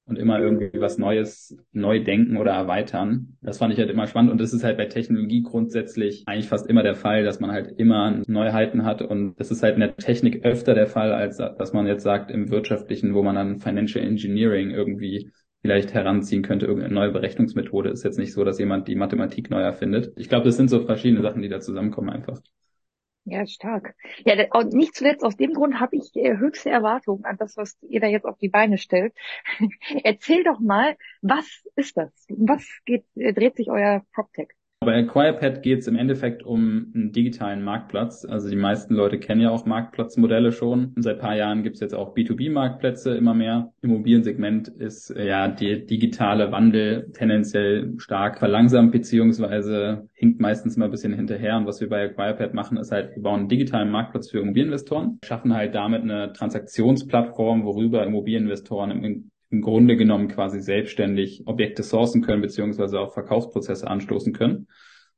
und 0.06 0.20
immer 0.20 0.40
irgendwie 0.40 0.70
was 0.80 0.98
Neues 0.98 1.58
neu 1.72 2.04
denken 2.04 2.38
oder 2.38 2.52
erweitern. 2.52 3.38
Das 3.42 3.58
fand 3.58 3.74
ich 3.74 3.80
halt 3.80 3.90
immer 3.90 4.08
spannend 4.08 4.32
und 4.32 4.42
das 4.42 4.54
ist 4.54 4.64
halt 4.64 4.78
bei 4.78 4.86
Technologie 4.86 5.44
grundsätzlich 5.44 6.24
eigentlich 6.26 6.50
fast 6.50 6.68
immer 6.68 6.84
der 6.84 6.96
Fall, 6.96 7.24
dass 7.24 7.40
man 7.40 7.52
halt 7.52 7.74
immer 7.78 8.22
Neuheiten 8.28 8.86
hat 8.86 9.02
und 9.02 9.40
das 9.40 9.52
ist 9.52 9.64
halt 9.64 9.76
in 9.76 9.82
der 9.82 9.96
Technik 9.96 10.44
öfter 10.46 10.74
der 10.74 10.88
Fall, 10.88 11.14
als 11.14 11.38
dass 11.38 11.74
man 11.74 11.88
jetzt 11.88 12.04
sagt 12.04 12.32
im 12.32 12.50
Wirtschaftlichen, 12.50 13.14
wo 13.14 13.24
man 13.24 13.36
dann 13.36 13.60
Financial 13.60 14.06
Engineering 14.06 14.72
irgendwie 14.72 15.32
vielleicht 15.62 15.94
heranziehen 15.94 16.44
könnte, 16.44 16.66
irgendeine 16.66 16.94
neue 16.94 17.12
Berechnungsmethode. 17.12 17.90
Ist 17.90 18.04
jetzt 18.04 18.20
nicht 18.20 18.34
so, 18.34 18.44
dass 18.44 18.60
jemand 18.60 18.90
die 18.90 18.96
Mathematik 18.96 19.50
neu 19.50 19.62
erfindet. 19.62 20.12
Ich 20.18 20.28
glaube, 20.28 20.46
das 20.46 20.58
sind 20.58 20.70
so 20.70 20.82
verschiedene 20.82 21.22
Sachen, 21.22 21.42
die 21.42 21.48
da 21.48 21.62
zusammenkommen 21.62 22.10
einfach. 22.10 22.42
Ja, 23.26 23.46
stark. 23.48 23.96
Ja, 24.26 24.36
und 24.54 24.74
nicht 24.74 24.96
zuletzt 24.96 25.24
aus 25.24 25.38
dem 25.38 25.54
Grund 25.54 25.80
habe 25.80 25.96
ich 25.96 26.14
äh, 26.16 26.38
höchste 26.38 26.70
Erwartungen 26.70 27.24
an 27.24 27.38
das, 27.38 27.56
was 27.56 27.78
ihr 27.84 28.02
da 28.02 28.08
jetzt 28.08 28.26
auf 28.26 28.38
die 28.38 28.50
Beine 28.50 28.78
stellt. 28.78 29.14
Erzähl 30.04 30.44
doch 30.44 30.60
mal, 30.60 30.98
was 31.22 31.46
ist 31.76 31.96
das? 31.96 32.12
Was 32.28 32.66
geht, 32.86 33.06
äh, 33.16 33.34
dreht 33.34 33.56
sich 33.56 33.70
euer 33.70 34.06
PropTech? 34.12 34.50
Bei 34.84 34.98
AcquirePad 34.98 35.64
geht 35.64 35.80
es 35.80 35.88
im 35.88 35.96
Endeffekt 35.96 36.44
um 36.44 36.92
einen 36.94 37.12
digitalen 37.12 37.64
Marktplatz. 37.64 38.26
Also 38.26 38.50
die 38.50 38.56
meisten 38.56 38.94
Leute 38.94 39.20
kennen 39.20 39.42
ja 39.42 39.50
auch 39.50 39.66
Marktplatzmodelle 39.66 40.52
schon. 40.52 40.94
Und 40.96 41.02
seit 41.02 41.20
paar 41.20 41.36
Jahren 41.36 41.64
gibt 41.64 41.76
es 41.76 41.82
jetzt 41.82 41.96
auch 41.96 42.16
B2B-Marktplätze 42.16 43.16
immer 43.16 43.34
mehr. 43.34 43.72
Im 43.82 43.92
Immobiliensegment 43.92 44.68
ist 44.68 45.10
äh, 45.12 45.28
ja 45.28 45.48
der 45.48 45.78
digitale 45.78 46.52
Wandel 46.52 47.12
tendenziell 47.14 47.94
stark 47.98 48.40
verlangsamt 48.40 48.92
beziehungsweise 48.92 50.08
hinkt 50.14 50.40
meistens 50.40 50.76
immer 50.76 50.86
ein 50.86 50.92
bisschen 50.92 51.14
hinterher. 51.14 51.58
Und 51.58 51.66
was 51.66 51.82
wir 51.82 51.90
bei 51.90 52.06
AcquirePad 52.06 52.54
machen, 52.54 52.78
ist 52.78 52.92
halt, 52.92 53.16
wir 53.16 53.24
bauen 53.24 53.42
einen 53.42 53.50
digitalen 53.50 53.92
Marktplatz 53.92 54.30
für 54.30 54.40
Immobilieninvestoren, 54.40 55.20
schaffen 55.24 55.54
halt 55.54 55.76
damit 55.76 56.04
eine 56.04 56.34
Transaktionsplattform, 56.34 57.66
worüber 57.66 58.06
Immobilieninvestoren 58.06 58.92
im 58.92 59.32
im 59.54 59.62
Grunde 59.62 59.96
genommen 59.96 60.30
quasi 60.30 60.60
selbstständig 60.60 61.44
Objekte 61.46 61.84
sourcen 61.84 62.24
können, 62.24 62.42
beziehungsweise 62.42 63.00
auch 63.00 63.14
Verkaufsprozesse 63.14 63.88
anstoßen 63.88 64.34
können. 64.34 64.68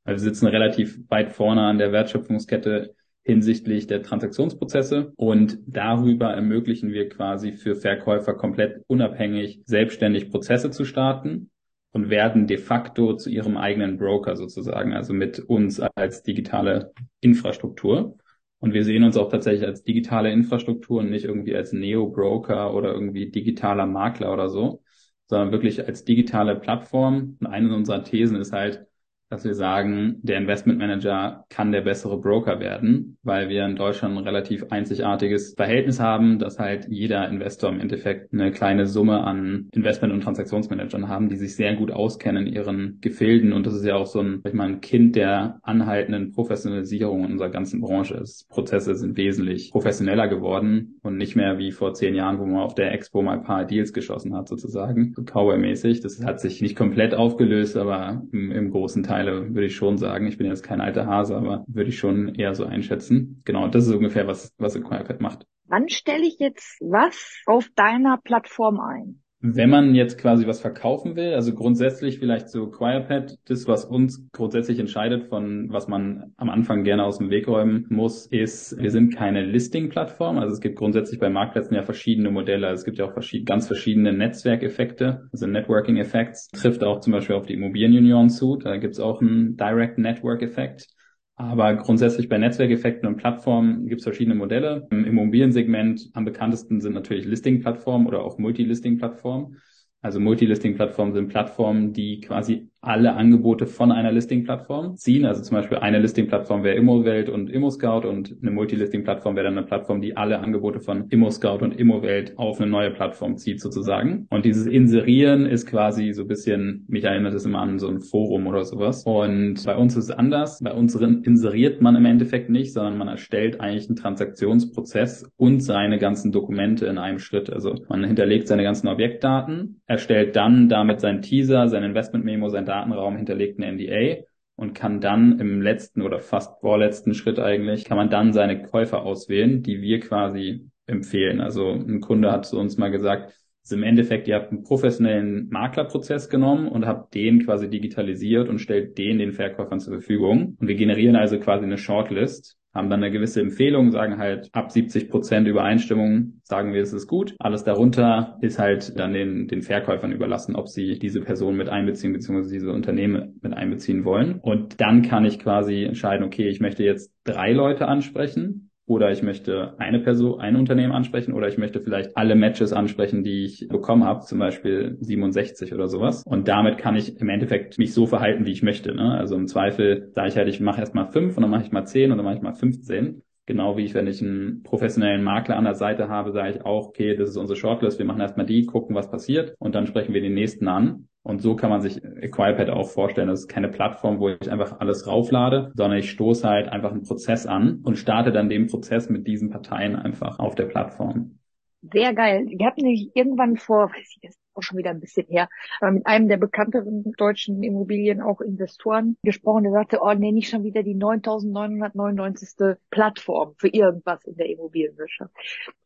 Also 0.04 0.24
wir 0.24 0.30
sitzen 0.30 0.46
relativ 0.46 1.00
weit 1.08 1.32
vorne 1.32 1.62
an 1.62 1.78
der 1.78 1.90
Wertschöpfungskette 1.90 2.94
hinsichtlich 3.22 3.86
der 3.88 4.02
Transaktionsprozesse 4.02 5.12
und 5.16 5.58
darüber 5.66 6.32
ermöglichen 6.32 6.92
wir 6.92 7.08
quasi 7.08 7.52
für 7.52 7.74
Verkäufer 7.74 8.34
komplett 8.34 8.82
unabhängig 8.86 9.62
selbstständig 9.64 10.30
Prozesse 10.30 10.70
zu 10.70 10.84
starten 10.84 11.50
und 11.92 12.10
werden 12.10 12.46
de 12.46 12.58
facto 12.58 13.14
zu 13.14 13.30
ihrem 13.30 13.56
eigenen 13.56 13.96
Broker 13.96 14.36
sozusagen, 14.36 14.92
also 14.92 15.14
mit 15.14 15.40
uns 15.40 15.80
als 15.80 16.22
digitale 16.22 16.92
Infrastruktur. 17.20 18.18
Und 18.58 18.72
wir 18.72 18.84
sehen 18.84 19.04
uns 19.04 19.16
auch 19.16 19.30
tatsächlich 19.30 19.66
als 19.66 19.82
digitale 19.84 20.32
Infrastruktur 20.32 21.00
und 21.00 21.10
nicht 21.10 21.24
irgendwie 21.24 21.54
als 21.54 21.72
Neo-Broker 21.72 22.74
oder 22.74 22.92
irgendwie 22.92 23.30
digitaler 23.30 23.86
Makler 23.86 24.32
oder 24.32 24.48
so, 24.48 24.82
sondern 25.26 25.52
wirklich 25.52 25.86
als 25.86 26.04
digitale 26.04 26.56
Plattform. 26.56 27.36
Und 27.40 27.46
eine 27.46 27.74
unserer 27.74 28.02
Thesen 28.04 28.36
ist 28.36 28.52
halt, 28.52 28.86
dass 29.28 29.44
wir 29.44 29.54
sagen, 29.54 30.20
der 30.22 30.38
Investment 30.38 30.78
Manager 30.78 31.44
kann 31.48 31.72
der 31.72 31.80
bessere 31.80 32.20
Broker 32.20 32.60
werden, 32.60 33.18
weil 33.24 33.48
wir 33.48 33.64
in 33.64 33.74
Deutschland 33.74 34.16
ein 34.16 34.24
relativ 34.24 34.66
einzigartiges 34.70 35.54
Verhältnis 35.54 35.98
haben, 35.98 36.38
dass 36.38 36.60
halt 36.60 36.86
jeder 36.88 37.28
Investor 37.28 37.70
im 37.70 37.80
Endeffekt 37.80 38.32
eine 38.32 38.52
kleine 38.52 38.86
Summe 38.86 39.24
an 39.24 39.68
Investment- 39.72 40.12
und 40.12 40.22
Transaktionsmanagern 40.22 41.08
haben, 41.08 41.28
die 41.28 41.36
sich 41.36 41.56
sehr 41.56 41.74
gut 41.74 41.90
auskennen 41.90 42.46
in 42.46 42.52
ihren 42.52 42.98
Gefilden. 43.00 43.52
Und 43.52 43.66
das 43.66 43.74
ist 43.74 43.84
ja 43.84 43.96
auch 43.96 44.06
so 44.06 44.20
ein, 44.20 44.40
sag 44.44 44.52
ich 44.52 44.56
mal, 44.56 44.68
ein 44.68 44.80
Kind 44.80 45.16
der 45.16 45.58
anhaltenden 45.62 46.32
Professionalisierung 46.32 47.24
in 47.24 47.32
unserer 47.32 47.50
ganzen 47.50 47.80
Branche. 47.80 48.22
Prozesse 48.48 48.94
sind 48.94 49.16
wesentlich 49.16 49.70
professioneller 49.72 50.28
geworden 50.28 51.00
und 51.02 51.16
nicht 51.16 51.34
mehr 51.34 51.58
wie 51.58 51.72
vor 51.72 51.94
zehn 51.94 52.14
Jahren, 52.14 52.38
wo 52.38 52.46
man 52.46 52.60
auf 52.60 52.74
der 52.74 52.92
Expo 52.92 53.22
mal 53.22 53.38
ein 53.38 53.42
paar 53.42 53.64
Deals 53.64 53.92
geschossen 53.92 54.36
hat, 54.36 54.48
sozusagen, 54.48 55.12
so 55.16 55.22
Cowboy-mäßig. 55.22 56.00
Das 56.00 56.24
hat 56.24 56.40
sich 56.40 56.62
nicht 56.62 56.76
komplett 56.76 57.14
aufgelöst, 57.14 57.76
aber 57.76 58.22
im, 58.32 58.52
im 58.52 58.70
großen 58.70 59.02
Teil 59.02 59.15
Teile, 59.16 59.54
würde 59.54 59.66
ich 59.66 59.76
schon 59.76 59.96
sagen. 59.96 60.26
Ich 60.26 60.36
bin 60.36 60.46
jetzt 60.46 60.62
kein 60.62 60.82
alter 60.82 61.06
Hase, 61.06 61.36
aber 61.36 61.64
würde 61.68 61.88
ich 61.88 61.98
schon 61.98 62.34
eher 62.34 62.54
so 62.54 62.66
einschätzen. 62.66 63.40
Genau, 63.46 63.66
das 63.66 63.86
ist 63.86 63.94
ungefähr, 63.94 64.26
was, 64.26 64.52
was 64.58 64.76
Acquirepad 64.76 65.22
macht. 65.22 65.46
Wann 65.64 65.88
stelle 65.88 66.26
ich 66.26 66.38
jetzt 66.38 66.78
was 66.80 67.42
auf 67.46 67.68
deiner 67.74 68.18
Plattform 68.18 68.78
ein? 68.78 69.22
Wenn 69.40 69.68
man 69.68 69.94
jetzt 69.94 70.18
quasi 70.18 70.46
was 70.46 70.60
verkaufen 70.60 71.14
will, 71.14 71.34
also 71.34 71.54
grundsätzlich 71.54 72.18
vielleicht 72.18 72.48
so 72.48 72.68
Quirepad, 72.68 73.36
das, 73.46 73.68
was 73.68 73.84
uns 73.84 74.26
grundsätzlich 74.32 74.78
entscheidet 74.78 75.28
von 75.28 75.70
was 75.70 75.88
man 75.88 76.32
am 76.38 76.48
Anfang 76.48 76.84
gerne 76.84 77.04
aus 77.04 77.18
dem 77.18 77.28
Weg 77.28 77.46
räumen 77.46 77.86
muss, 77.90 78.26
ist, 78.26 78.76
wir 78.80 78.90
sind 78.90 79.14
keine 79.14 79.44
Listing-Plattform. 79.44 80.38
Also 80.38 80.54
es 80.54 80.60
gibt 80.60 80.78
grundsätzlich 80.78 81.20
bei 81.20 81.28
Marktplätzen 81.28 81.74
ja 81.74 81.82
verschiedene 81.82 82.30
Modelle. 82.30 82.66
Also 82.66 82.80
es 82.80 82.84
gibt 82.86 82.96
ja 82.96 83.04
auch 83.04 83.12
verschied 83.12 83.44
ganz 83.44 83.66
verschiedene 83.66 84.14
Netzwerkeffekte, 84.14 85.28
also 85.30 85.46
Networking 85.46 85.98
Effects, 85.98 86.48
trifft 86.48 86.82
auch 86.82 87.00
zum 87.00 87.12
Beispiel 87.12 87.36
auf 87.36 87.46
die 87.46 87.54
Immobilienunion 87.54 88.30
zu. 88.30 88.56
Da 88.56 88.78
gibt 88.78 88.94
es 88.94 89.00
auch 89.00 89.20
einen 89.20 89.56
Direct 89.56 89.98
Network 89.98 90.40
Effekt. 90.40 90.95
Aber 91.36 91.74
grundsätzlich 91.74 92.30
bei 92.30 92.38
Netzwerkeffekten 92.38 93.06
und 93.06 93.16
Plattformen 93.16 93.86
gibt 93.86 94.00
es 94.00 94.04
verschiedene 94.04 94.34
Modelle. 94.34 94.88
Im 94.90 95.04
Immobiliensegment 95.04 96.08
am 96.14 96.24
bekanntesten 96.24 96.80
sind 96.80 96.94
natürlich 96.94 97.26
Listing-Plattformen 97.26 98.06
oder 98.06 98.22
auch 98.24 98.38
Multi-Listing-Plattformen. 98.38 99.60
Also 100.00 100.18
Multi-Listing-Plattformen 100.18 101.12
sind 101.12 101.28
Plattformen, 101.28 101.92
die 101.92 102.20
quasi 102.20 102.70
alle 102.80 103.14
Angebote 103.14 103.66
von 103.66 103.90
einer 103.90 104.12
Listing-Plattform 104.12 104.96
ziehen. 104.96 105.24
Also 105.24 105.42
zum 105.42 105.56
Beispiel 105.56 105.78
eine 105.78 105.98
Listing-Plattform 105.98 106.62
wäre 106.62 106.76
ImmoWelt 106.76 107.28
und 107.28 107.50
ImmoScout 107.50 108.06
und 108.06 108.36
eine 108.40 108.50
Multi-Listing-Plattform 108.50 109.34
wäre 109.34 109.46
dann 109.46 109.58
eine 109.58 109.66
Plattform, 109.66 110.00
die 110.00 110.16
alle 110.16 110.38
Angebote 110.38 110.80
von 110.80 111.08
ImmoScout 111.08 111.58
und 111.62 111.78
ImmoWelt 111.78 112.38
auf 112.38 112.60
eine 112.60 112.70
neue 112.70 112.90
Plattform 112.90 113.36
zieht 113.36 113.60
sozusagen. 113.60 114.26
Und 114.30 114.44
dieses 114.44 114.66
Inserieren 114.66 115.46
ist 115.46 115.66
quasi 115.66 116.12
so 116.12 116.22
ein 116.22 116.28
bisschen, 116.28 116.84
mich 116.88 117.04
erinnert 117.04 117.34
es 117.34 117.44
immer 117.44 117.60
an 117.60 117.78
so 117.78 117.88
ein 117.88 118.00
Forum 118.00 118.46
oder 118.46 118.64
sowas. 118.64 119.04
Und 119.04 119.64
bei 119.64 119.76
uns 119.76 119.96
ist 119.96 120.04
es 120.04 120.10
anders. 120.10 120.60
Bei 120.62 120.72
uns 120.72 120.94
inseriert 120.94 121.82
man 121.82 121.96
im 121.96 122.04
Endeffekt 122.04 122.50
nicht, 122.50 122.72
sondern 122.72 122.98
man 122.98 123.08
erstellt 123.08 123.60
eigentlich 123.60 123.88
einen 123.88 123.96
Transaktionsprozess 123.96 125.30
und 125.36 125.60
seine 125.60 125.98
ganzen 125.98 126.30
Dokumente 126.32 126.86
in 126.86 126.98
einem 126.98 127.18
Schritt. 127.18 127.50
Also 127.50 127.74
man 127.88 128.04
hinterlegt 128.04 128.48
seine 128.48 128.62
ganzen 128.62 128.88
Objektdaten, 128.88 129.80
erstellt 129.86 130.36
dann 130.36 130.68
damit 130.68 131.00
sein 131.00 131.22
Teaser, 131.22 131.68
sein 131.68 131.82
Investment-Memo, 131.82 132.48
sein 132.48 132.66
Datenraum 132.76 133.16
hinterlegt 133.16 133.60
eine 133.60 133.72
NDA 133.72 134.24
und 134.56 134.74
kann 134.74 135.00
dann 135.00 135.38
im 135.38 135.60
letzten 135.60 136.02
oder 136.02 136.18
fast 136.18 136.60
vorletzten 136.60 137.14
Schritt 137.14 137.38
eigentlich, 137.38 137.84
kann 137.84 137.96
man 137.96 138.10
dann 138.10 138.32
seine 138.32 138.62
Käufer 138.62 139.02
auswählen, 139.02 139.62
die 139.62 139.80
wir 139.82 140.00
quasi 140.00 140.70
empfehlen. 140.86 141.40
Also 141.40 141.70
ein 141.70 142.00
Kunde 142.00 142.32
hat 142.32 142.46
zu 142.46 142.58
uns 142.58 142.76
mal 142.76 142.90
gesagt, 142.90 143.34
ist 143.62 143.72
im 143.72 143.82
Endeffekt, 143.82 144.28
ihr 144.28 144.36
habt 144.36 144.52
einen 144.52 144.62
professionellen 144.62 145.48
Maklerprozess 145.48 146.28
genommen 146.28 146.68
und 146.68 146.86
habt 146.86 147.14
den 147.14 147.44
quasi 147.44 147.68
digitalisiert 147.68 148.48
und 148.48 148.60
stellt 148.60 148.96
den 148.96 149.18
den 149.18 149.32
Verkäufern 149.32 149.80
zur 149.80 149.94
Verfügung. 149.94 150.56
Und 150.60 150.68
wir 150.68 150.76
generieren 150.76 151.16
also 151.16 151.38
quasi 151.40 151.64
eine 151.64 151.76
Shortlist 151.76 152.56
haben 152.76 152.90
dann 152.90 153.02
eine 153.02 153.12
gewisse 153.12 153.40
Empfehlung, 153.40 153.90
sagen 153.90 154.18
halt 154.18 154.48
ab 154.52 154.70
70 154.70 155.10
Prozent 155.10 155.48
Übereinstimmung, 155.48 156.40
sagen 156.44 156.72
wir, 156.72 156.82
es 156.82 156.92
ist 156.92 157.06
gut. 157.06 157.34
Alles 157.38 157.64
darunter 157.64 158.38
ist 158.40 158.58
halt 158.58 158.98
dann 158.98 159.12
den, 159.12 159.48
den 159.48 159.62
Verkäufern 159.62 160.12
überlassen, 160.12 160.54
ob 160.54 160.68
sie 160.68 160.98
diese 160.98 161.20
Person 161.20 161.56
mit 161.56 161.68
einbeziehen, 161.68 162.12
beziehungsweise 162.12 162.52
diese 162.52 162.72
Unternehmen 162.72 163.38
mit 163.42 163.54
einbeziehen 163.54 164.04
wollen. 164.04 164.38
Und 164.40 164.80
dann 164.80 165.02
kann 165.02 165.24
ich 165.24 165.38
quasi 165.38 165.84
entscheiden, 165.84 166.24
okay, 166.24 166.48
ich 166.48 166.60
möchte 166.60 166.84
jetzt 166.84 167.12
drei 167.24 167.52
Leute 167.52 167.88
ansprechen 167.88 168.65
oder 168.86 169.10
ich 169.10 169.22
möchte 169.22 169.74
eine 169.78 169.98
Person, 169.98 170.40
ein 170.40 170.56
Unternehmen 170.56 170.92
ansprechen 170.92 171.32
oder 171.32 171.48
ich 171.48 171.58
möchte 171.58 171.80
vielleicht 171.80 172.16
alle 172.16 172.36
Matches 172.36 172.72
ansprechen, 172.72 173.24
die 173.24 173.44
ich 173.44 173.68
bekommen 173.68 174.04
habe, 174.04 174.24
zum 174.24 174.38
Beispiel 174.38 174.96
67 175.00 175.74
oder 175.74 175.88
sowas. 175.88 176.22
Und 176.24 176.48
damit 176.48 176.78
kann 176.78 176.96
ich 176.96 177.20
im 177.20 177.28
Endeffekt 177.28 177.78
mich 177.78 177.92
so 177.92 178.06
verhalten, 178.06 178.46
wie 178.46 178.52
ich 178.52 178.62
möchte. 178.62 178.94
Ne? 178.94 179.18
Also 179.18 179.34
im 179.34 179.48
Zweifel 179.48 180.10
sage 180.14 180.28
ich 180.28 180.36
halt, 180.36 180.48
ich 180.48 180.60
mache 180.60 180.80
erstmal 180.80 181.10
fünf 181.10 181.36
und 181.36 181.42
dann 181.42 181.50
mache 181.50 181.64
ich 181.64 181.72
mal 181.72 181.84
zehn 181.84 182.12
und 182.12 182.18
dann 182.18 182.24
mache 182.24 182.36
ich 182.36 182.42
mal 182.42 182.54
15. 182.54 183.22
Genau 183.46 183.76
wie 183.76 183.84
ich, 183.84 183.94
wenn 183.94 184.08
ich 184.08 184.20
einen 184.22 184.62
professionellen 184.64 185.22
Makler 185.22 185.56
an 185.56 185.64
der 185.64 185.74
Seite 185.74 186.08
habe, 186.08 186.32
sage 186.32 186.50
ich 186.50 186.64
auch, 186.64 186.88
okay, 186.88 187.14
das 187.14 187.30
ist 187.30 187.36
unsere 187.36 187.56
Shortlist, 187.56 187.98
wir 187.98 188.06
machen 188.06 188.20
erstmal 188.20 188.46
die, 188.46 188.66
gucken, 188.66 188.96
was 188.96 189.10
passiert 189.10 189.54
und 189.58 189.74
dann 189.76 189.86
sprechen 189.86 190.14
wir 190.14 190.20
den 190.20 190.34
nächsten 190.34 190.66
an. 190.66 191.08
Und 191.26 191.42
so 191.42 191.56
kann 191.56 191.70
man 191.70 191.80
sich 191.80 192.04
Acquirepad 192.04 192.70
auch 192.70 192.88
vorstellen. 192.88 193.26
Das 193.26 193.40
ist 193.40 193.48
keine 193.48 193.68
Plattform, 193.68 194.20
wo 194.20 194.28
ich 194.28 194.48
einfach 194.48 194.78
alles 194.78 195.08
rauflade, 195.08 195.72
sondern 195.74 195.98
ich 195.98 196.12
stoße 196.12 196.48
halt 196.48 196.68
einfach 196.68 196.92
einen 196.92 197.02
Prozess 197.02 197.46
an 197.46 197.80
und 197.82 197.98
starte 197.98 198.30
dann 198.30 198.48
den 198.48 198.68
Prozess 198.68 199.10
mit 199.10 199.26
diesen 199.26 199.50
Parteien 199.50 199.96
einfach 199.96 200.38
auf 200.38 200.54
der 200.54 200.66
Plattform. 200.66 201.40
Sehr 201.82 202.14
geil. 202.14 202.46
Wir 202.48 202.64
hatten 202.64 202.82
nämlich 202.82 203.10
irgendwann 203.14 203.56
vor, 203.56 203.90
weiß 203.90 204.14
ich 204.16 204.22
jetzt 204.22 204.38
auch 204.54 204.62
schon 204.62 204.78
wieder 204.78 204.90
ein 204.90 205.00
bisschen 205.00 205.26
her, 205.26 205.48
aber 205.80 205.90
mit 205.90 206.06
einem 206.06 206.28
der 206.28 206.36
bekannteren 206.36 207.02
deutschen 207.18 207.60
Immobilien 207.64 208.20
auch 208.20 208.40
Investoren 208.40 209.16
gesprochen, 209.24 209.64
der 209.64 209.72
sagte, 209.72 209.98
oh 210.02 210.14
nee, 210.14 210.30
nicht 210.30 210.48
schon 210.48 210.62
wieder 210.62 210.84
die 210.84 210.94
9999. 210.94 212.76
Plattform 212.90 213.54
für 213.58 213.68
irgendwas 213.68 214.24
in 214.24 214.36
der 214.36 214.48
Immobilienwirtschaft. 214.48 215.34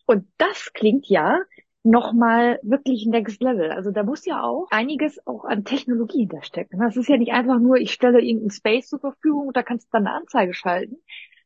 Und 0.05 0.27
das 0.37 0.75
klingt 0.75 1.07
ja 1.09 1.41
nochmal 1.83 2.59
wirklich 2.63 3.07
next 3.07 3.43
level. 3.43 3.71
Also 3.71 3.91
da 3.91 4.03
muss 4.03 4.27
ja 4.27 4.43
auch 4.43 4.69
einiges 4.71 5.27
auch 5.27 5.45
an 5.45 5.65
Technologie 5.65 6.21
hinterstecken. 6.21 6.79
Das 6.79 6.97
ist 6.97 7.09
ja 7.09 7.17
nicht 7.17 7.33
einfach 7.33 7.59
nur, 7.59 7.77
ich 7.77 7.93
stelle 7.93 8.21
irgendeinen 8.21 8.51
Space 8.51 8.89
zur 8.89 9.01
Verfügung 9.01 9.49
und 9.49 9.57
da 9.57 9.63
kannst 9.63 9.87
du 9.87 9.91
dann 9.93 10.07
eine 10.07 10.17
Anzeige 10.17 10.55
schalten, 10.55 10.97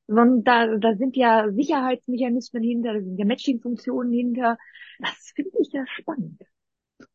sondern 0.06 0.44
da, 0.44 0.76
da 0.76 0.96
sind 0.96 1.16
ja 1.16 1.50
Sicherheitsmechanismen 1.50 2.62
hinter, 2.62 2.94
da 2.94 3.00
sind 3.00 3.18
ja 3.18 3.24
Matching-Funktionen 3.24 4.12
hinter. 4.12 4.58
Das 5.00 5.32
finde 5.34 5.52
ich 5.60 5.72
ja 5.72 5.84
spannend. 5.86 6.40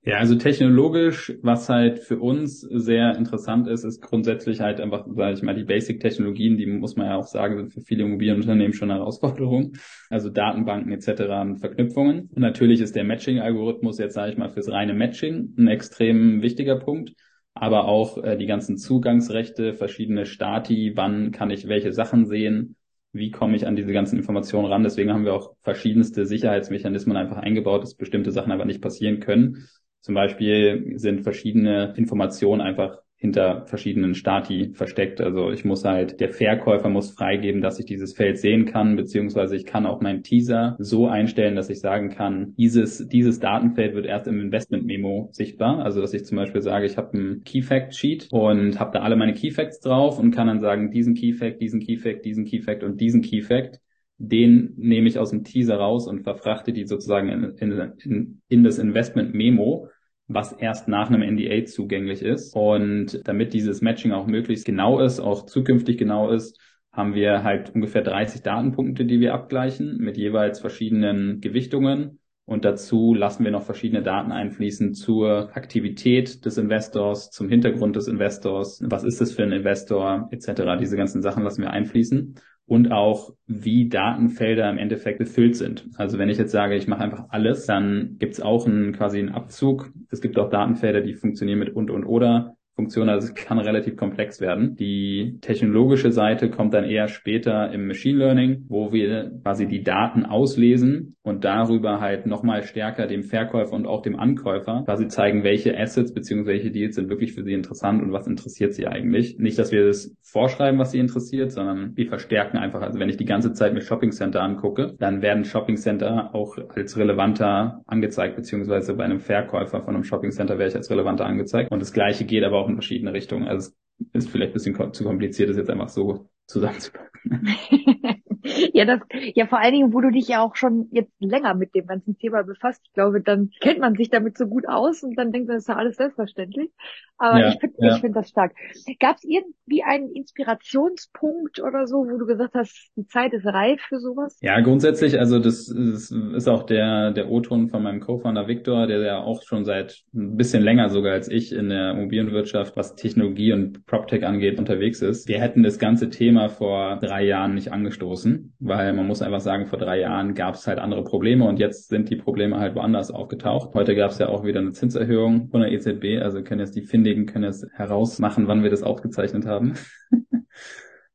Ja, 0.03 0.17
also 0.17 0.35
technologisch, 0.35 1.33
was 1.41 1.67
halt 1.67 1.99
für 1.99 2.19
uns 2.19 2.61
sehr 2.61 3.17
interessant 3.17 3.67
ist, 3.67 3.83
ist 3.83 4.01
grundsätzlich 4.01 4.61
halt 4.61 4.79
einfach, 4.79 5.05
sage 5.13 5.33
ich 5.33 5.43
mal, 5.43 5.53
die 5.53 5.65
Basic-Technologien, 5.65 6.57
die 6.57 6.65
muss 6.67 6.95
man 6.95 7.07
ja 7.07 7.17
auch 7.17 7.27
sagen, 7.27 7.57
sind 7.57 7.73
für 7.73 7.81
viele 7.81 8.05
Immobilienunternehmen 8.05 8.73
schon 8.73 8.89
eine 8.89 9.01
Herausforderung. 9.01 9.73
Also 10.09 10.29
Datenbanken 10.29 10.93
etc. 10.93 11.57
Verknüpfungen. 11.59 12.29
Und 12.33 12.39
natürlich 12.39 12.79
ist 12.79 12.95
der 12.95 13.03
Matching-Algorithmus 13.03 13.97
jetzt, 13.99 14.13
sage 14.13 14.31
ich 14.31 14.37
mal, 14.37 14.49
fürs 14.49 14.71
reine 14.71 14.93
Matching 14.93 15.53
ein 15.57 15.67
extrem 15.67 16.41
wichtiger 16.41 16.77
Punkt. 16.77 17.13
Aber 17.53 17.85
auch 17.85 18.23
äh, 18.23 18.37
die 18.37 18.45
ganzen 18.45 18.77
Zugangsrechte, 18.77 19.73
verschiedene 19.73 20.25
Stati, 20.25 20.93
wann 20.95 21.31
kann 21.31 21.51
ich 21.51 21.67
welche 21.67 21.91
Sachen 21.91 22.25
sehen, 22.25 22.77
wie 23.11 23.31
komme 23.31 23.55
ich 23.55 23.67
an 23.67 23.75
diese 23.75 23.91
ganzen 23.91 24.17
Informationen 24.17 24.67
ran. 24.67 24.83
Deswegen 24.83 25.11
haben 25.11 25.25
wir 25.25 25.33
auch 25.33 25.55
verschiedenste 25.61 26.25
Sicherheitsmechanismen 26.25 27.17
einfach 27.17 27.37
eingebaut, 27.37 27.83
dass 27.83 27.95
bestimmte 27.95 28.31
Sachen 28.31 28.51
aber 28.53 28.65
nicht 28.65 28.81
passieren 28.81 29.19
können. 29.19 29.67
Zum 30.01 30.15
Beispiel 30.15 30.93
sind 30.95 31.21
verschiedene 31.21 31.93
Informationen 31.97 32.61
einfach 32.61 32.99
hinter 33.19 33.65
verschiedenen 33.65 34.15
Stati 34.15 34.71
versteckt. 34.73 35.19
Also 35.19 35.51
ich 35.51 35.65
muss 35.65 35.83
halt, 35.83 36.21
der 36.21 36.29
Verkäufer 36.29 36.89
muss 36.89 37.11
freigeben, 37.11 37.61
dass 37.61 37.77
ich 37.77 37.85
dieses 37.85 38.13
Feld 38.13 38.37
sehen 38.37 38.65
kann, 38.65 38.95
beziehungsweise 38.95 39.57
ich 39.57 39.65
kann 39.65 39.85
auch 39.85 39.99
meinen 39.99 40.23
Teaser 40.23 40.77
so 40.79 41.07
einstellen, 41.07 41.57
dass 41.57 41.69
ich 41.69 41.81
sagen 41.81 42.09
kann, 42.11 42.53
dieses, 42.57 43.09
dieses 43.09 43.41
Datenfeld 43.41 43.93
wird 43.93 44.05
erst 44.05 44.27
im 44.27 44.39
Investment 44.39 44.85
Memo 44.85 45.27
sichtbar. 45.33 45.83
Also 45.83 45.99
dass 45.99 46.13
ich 46.13 46.23
zum 46.23 46.37
Beispiel 46.37 46.61
sage, 46.61 46.85
ich 46.85 46.95
habe 46.95 47.17
ein 47.17 47.43
Key 47.43 47.61
Fact 47.61 47.93
Sheet 47.93 48.29
und 48.31 48.79
habe 48.79 48.91
da 48.93 49.01
alle 49.01 49.17
meine 49.17 49.33
Key 49.33 49.51
Facts 49.51 49.81
drauf 49.81 50.17
und 50.17 50.31
kann 50.31 50.47
dann 50.47 50.61
sagen, 50.61 50.89
diesen 50.89 51.13
Key 51.13 51.33
Fact, 51.33 51.61
diesen 51.61 51.81
Key 51.81 51.97
Fact, 51.97 52.23
diesen 52.23 52.45
Key 52.45 52.61
Fact 52.61 52.83
und 52.83 53.01
diesen 53.01 53.21
Key 53.21 53.41
Fact 53.41 53.81
den 54.19 54.73
nehme 54.77 55.07
ich 55.07 55.17
aus 55.17 55.31
dem 55.31 55.43
Teaser 55.43 55.77
raus 55.77 56.07
und 56.07 56.21
verfrachte 56.21 56.73
die 56.73 56.85
sozusagen 56.85 57.29
in, 57.29 57.43
in, 57.57 58.41
in, 58.47 58.63
das 58.63 58.77
Investment 58.77 59.33
Memo 59.33 59.89
was 60.29 60.53
erst 60.53 60.87
nach 60.87 61.09
einem 61.09 61.23
NDA 61.23 61.65
zugänglich 61.65 62.21
ist. 62.21 62.55
Und 62.55 63.27
damit 63.27 63.53
dieses 63.53 63.81
Matching 63.81 64.11
auch 64.11 64.27
möglichst 64.27 64.63
genau 64.63 64.99
ist, 64.99 65.19
auch 65.19 65.47
zukünftig 65.47 65.97
genau 65.97 66.29
ist, 66.29 66.57
haben 66.91 67.15
wir 67.15 67.43
halt 67.43 67.73
ungefähr 67.73 68.03
30 68.03 68.43
Datenpunkte, 68.43 69.05
die 69.05 69.19
wir 69.19 69.33
abgleichen 69.33 69.97
mit 69.97 70.17
jeweils 70.17 70.59
verschiedenen 70.59 71.41
Gewichtungen. 71.41 72.19
Und 72.45 72.65
dazu 72.65 73.13
lassen 73.13 73.43
wir 73.43 73.51
noch 73.51 73.63
verschiedene 73.63 74.01
Daten 74.01 74.31
einfließen 74.31 74.93
zur 74.93 75.55
Aktivität 75.55 76.45
des 76.45 76.57
Investors, 76.57 77.29
zum 77.31 77.49
Hintergrund 77.49 77.95
des 77.95 78.07
Investors, 78.07 78.81
was 78.85 79.03
ist 79.03 79.21
das 79.21 79.31
für 79.31 79.43
ein 79.43 79.51
Investor 79.51 80.29
etc. 80.31 80.79
Diese 80.79 80.97
ganzen 80.97 81.21
Sachen 81.21 81.43
lassen 81.43 81.61
wir 81.61 81.71
einfließen 81.71 82.35
und 82.69 82.91
auch 82.91 83.33
wie 83.47 83.89
Datenfelder 83.89 84.69
im 84.69 84.77
Endeffekt 84.77 85.17
befüllt 85.17 85.55
sind. 85.55 85.89
Also 85.97 86.19
wenn 86.19 86.29
ich 86.29 86.37
jetzt 86.37 86.51
sage, 86.51 86.75
ich 86.75 86.87
mache 86.87 87.03
einfach 87.03 87.25
alles, 87.29 87.65
dann 87.65 88.17
gibt 88.19 88.33
es 88.33 88.41
auch 88.41 88.67
einen, 88.67 88.93
quasi 88.93 89.17
einen 89.17 89.29
Abzug. 89.29 89.91
Es 90.11 90.21
gibt 90.21 90.37
auch 90.37 90.51
Datenfelder, 90.51 91.01
die 91.01 91.15
funktionieren 91.15 91.57
mit 91.57 91.75
und 91.75 91.89
und 91.89 92.05
oder. 92.05 92.55
Funktion, 92.79 93.09
also 93.09 93.27
es 93.27 93.35
kann 93.35 93.59
relativ 93.59 93.97
komplex 93.97 94.39
werden. 94.39 94.77
Die 94.77 95.37
technologische 95.41 96.13
Seite 96.13 96.49
kommt 96.49 96.73
dann 96.73 96.85
eher 96.85 97.09
später 97.09 97.73
im 97.73 97.87
Machine 97.87 98.19
Learning, 98.19 98.65
wo 98.69 98.93
wir 98.93 99.31
quasi 99.43 99.67
die 99.67 99.83
Daten 99.83 100.25
auslesen 100.25 101.17
und 101.21 101.43
darüber 101.43 101.99
halt 101.99 102.25
nochmal 102.25 102.63
stärker 102.63 103.05
dem 103.05 103.23
Verkäufer 103.23 103.73
und 103.73 103.85
auch 103.85 104.01
dem 104.01 104.17
Ankäufer 104.17 104.83
quasi 104.85 105.09
zeigen, 105.09 105.43
welche 105.43 105.77
Assets 105.77 106.13
bzw. 106.13 106.69
Deals 106.69 106.95
sind 106.95 107.09
wirklich 107.09 107.33
für 107.33 107.43
sie 107.43 107.51
interessant 107.51 108.01
und 108.01 108.13
was 108.13 108.27
interessiert 108.27 108.73
sie 108.73 108.87
eigentlich. 108.87 109.37
Nicht, 109.37 109.59
dass 109.59 109.73
wir 109.73 109.85
das 109.85 110.15
vorschreiben, 110.23 110.79
was 110.79 110.91
sie 110.91 110.99
interessiert, 110.99 111.51
sondern 111.51 111.97
wir 111.97 112.07
verstärken 112.07 112.57
einfach. 112.57 112.81
Also 112.81 112.97
wenn 112.97 113.09
ich 113.09 113.17
die 113.17 113.25
ganze 113.25 113.51
Zeit 113.51 113.73
mir 113.73 113.81
Shopping 113.81 114.11
Center 114.11 114.41
angucke, 114.41 114.95
dann 114.99 115.21
werden 115.21 115.43
Shopping 115.43 115.75
Center 115.75 116.33
auch 116.33 116.57
als 116.73 116.97
relevanter 116.97 117.81
angezeigt, 117.87 118.37
beziehungsweise 118.37 118.93
bei 118.93 119.03
einem 119.03 119.19
Verkäufer 119.19 119.81
von 119.81 119.95
einem 119.95 120.05
Shopping 120.05 120.31
Center 120.31 120.57
wäre 120.57 120.69
ich 120.69 120.75
als 120.75 120.89
relevanter 120.89 121.25
angezeigt. 121.25 121.69
Und 121.71 121.81
das 121.81 121.91
gleiche 121.91 122.23
geht 122.23 122.45
aber 122.45 122.57
auch 122.57 122.68
in 122.69 122.75
verschiedene 122.75 123.13
Richtungen. 123.13 123.47
Also 123.47 123.71
es 124.13 124.25
ist 124.25 124.29
vielleicht 124.29 124.51
ein 124.51 124.53
bisschen 124.53 124.93
zu 124.93 125.03
kompliziert, 125.03 125.49
das 125.49 125.57
jetzt 125.57 125.69
einfach 125.69 125.89
so 125.89 126.29
zusammenzupacken. 126.47 127.09
ja, 128.73 128.85
das, 128.85 128.99
ja, 129.35 129.45
vor 129.47 129.59
allen 129.59 129.73
Dingen, 129.73 129.93
wo 129.93 130.01
du 130.01 130.11
dich 130.11 130.27
ja 130.27 130.41
auch 130.41 130.55
schon 130.55 130.87
jetzt 130.91 131.11
länger 131.19 131.53
mit 131.53 131.75
dem 131.75 131.87
ganzen 131.87 132.17
Thema 132.17 132.43
befasst. 132.43 132.81
Ich 132.85 132.93
glaube, 132.93 133.21
dann 133.21 133.51
kennt 133.61 133.79
man 133.79 133.95
sich 133.95 134.09
damit 134.09 134.37
so 134.37 134.47
gut 134.47 134.67
aus 134.67 135.03
und 135.03 135.15
dann 135.15 135.31
denkt 135.31 135.47
man, 135.47 135.57
das 135.57 135.63
ist 135.63 135.69
ja 135.69 135.75
alles 135.75 135.97
selbstverständlich. 135.97 136.71
Aber 137.17 137.39
ja, 137.39 137.49
ich 137.49 137.59
finde 137.59 137.75
ja. 137.79 137.95
ich 137.95 138.01
finde 138.01 138.19
das 138.19 138.29
stark. 138.29 138.53
Gab 138.99 139.17
es 139.17 139.25
irgendwie 139.25 139.83
einen 139.83 140.09
Inspirationspunkt 140.09 141.59
oder 141.59 141.85
so, 141.85 142.07
wo 142.09 142.17
du 142.17 142.25
gesagt 142.25 142.55
hast, 142.55 142.91
die 142.95 143.05
Zeit 143.07 143.33
ist 143.33 143.45
reif 143.45 143.81
für 143.81 143.99
sowas? 143.99 144.37
Ja, 144.41 144.59
grundsätzlich, 144.61 145.19
also 145.19 145.37
das 145.37 145.67
ist, 145.67 146.11
ist 146.11 146.47
auch 146.47 146.63
der, 146.63 147.11
der 147.11 147.29
O-Ton 147.29 147.67
von 147.67 147.83
meinem 147.83 147.99
Co-Founder 147.99 148.47
Victor, 148.47 148.87
der 148.87 149.01
ja 149.01 149.17
auch 149.21 149.43
schon 149.43 149.65
seit 149.65 150.03
ein 150.13 150.37
bisschen 150.37 150.63
länger 150.63 150.89
sogar 150.89 151.11
als 151.11 151.27
ich 151.27 151.51
in 151.51 151.67
der 151.67 151.91
Immobilienwirtschaft, 151.91 152.77
was 152.77 152.95
Technologie 152.95 153.51
und 153.51 153.85
PropTech 153.85 154.25
angeht, 154.25 154.57
unterwegs 154.57 155.01
ist. 155.01 155.27
Wir 155.27 155.41
hätten 155.41 155.61
das 155.63 155.77
ganze 155.77 156.09
Thema 156.09 156.47
vor 156.47 156.99
drei 157.01 157.25
Jahren 157.25 157.53
nicht 157.53 157.73
angestoßen, 157.73 158.28
weil 158.59 158.93
man 158.93 159.05
muss 159.05 159.21
einfach 159.21 159.41
sagen, 159.41 159.67
vor 159.67 159.77
drei 159.77 159.99
Jahren 159.99 160.33
gab 160.33 160.55
es 160.55 160.65
halt 160.67 160.79
andere 160.79 161.03
Probleme 161.03 161.45
und 161.45 161.59
jetzt 161.59 161.89
sind 161.89 162.09
die 162.09 162.15
Probleme 162.15 162.59
halt 162.59 162.75
woanders 162.75 163.11
aufgetaucht. 163.11 163.73
Heute 163.73 163.95
gab 163.95 164.11
es 164.11 164.19
ja 164.19 164.29
auch 164.29 164.43
wieder 164.43 164.61
eine 164.61 164.71
Zinserhöhung 164.71 165.49
von 165.49 165.61
der 165.61 165.71
EZB, 165.71 166.21
also 166.21 166.41
können 166.43 166.61
jetzt 166.61 166.75
die 166.75 166.81
Finde 166.81 167.09
Kollegen 167.09 167.25
können 167.25 167.49
es 167.49 167.65
herausmachen, 167.73 168.47
wann 168.47 168.63
wir 168.63 168.69
das 168.69 168.83
aufgezeichnet 168.83 169.45
haben. 169.45 169.73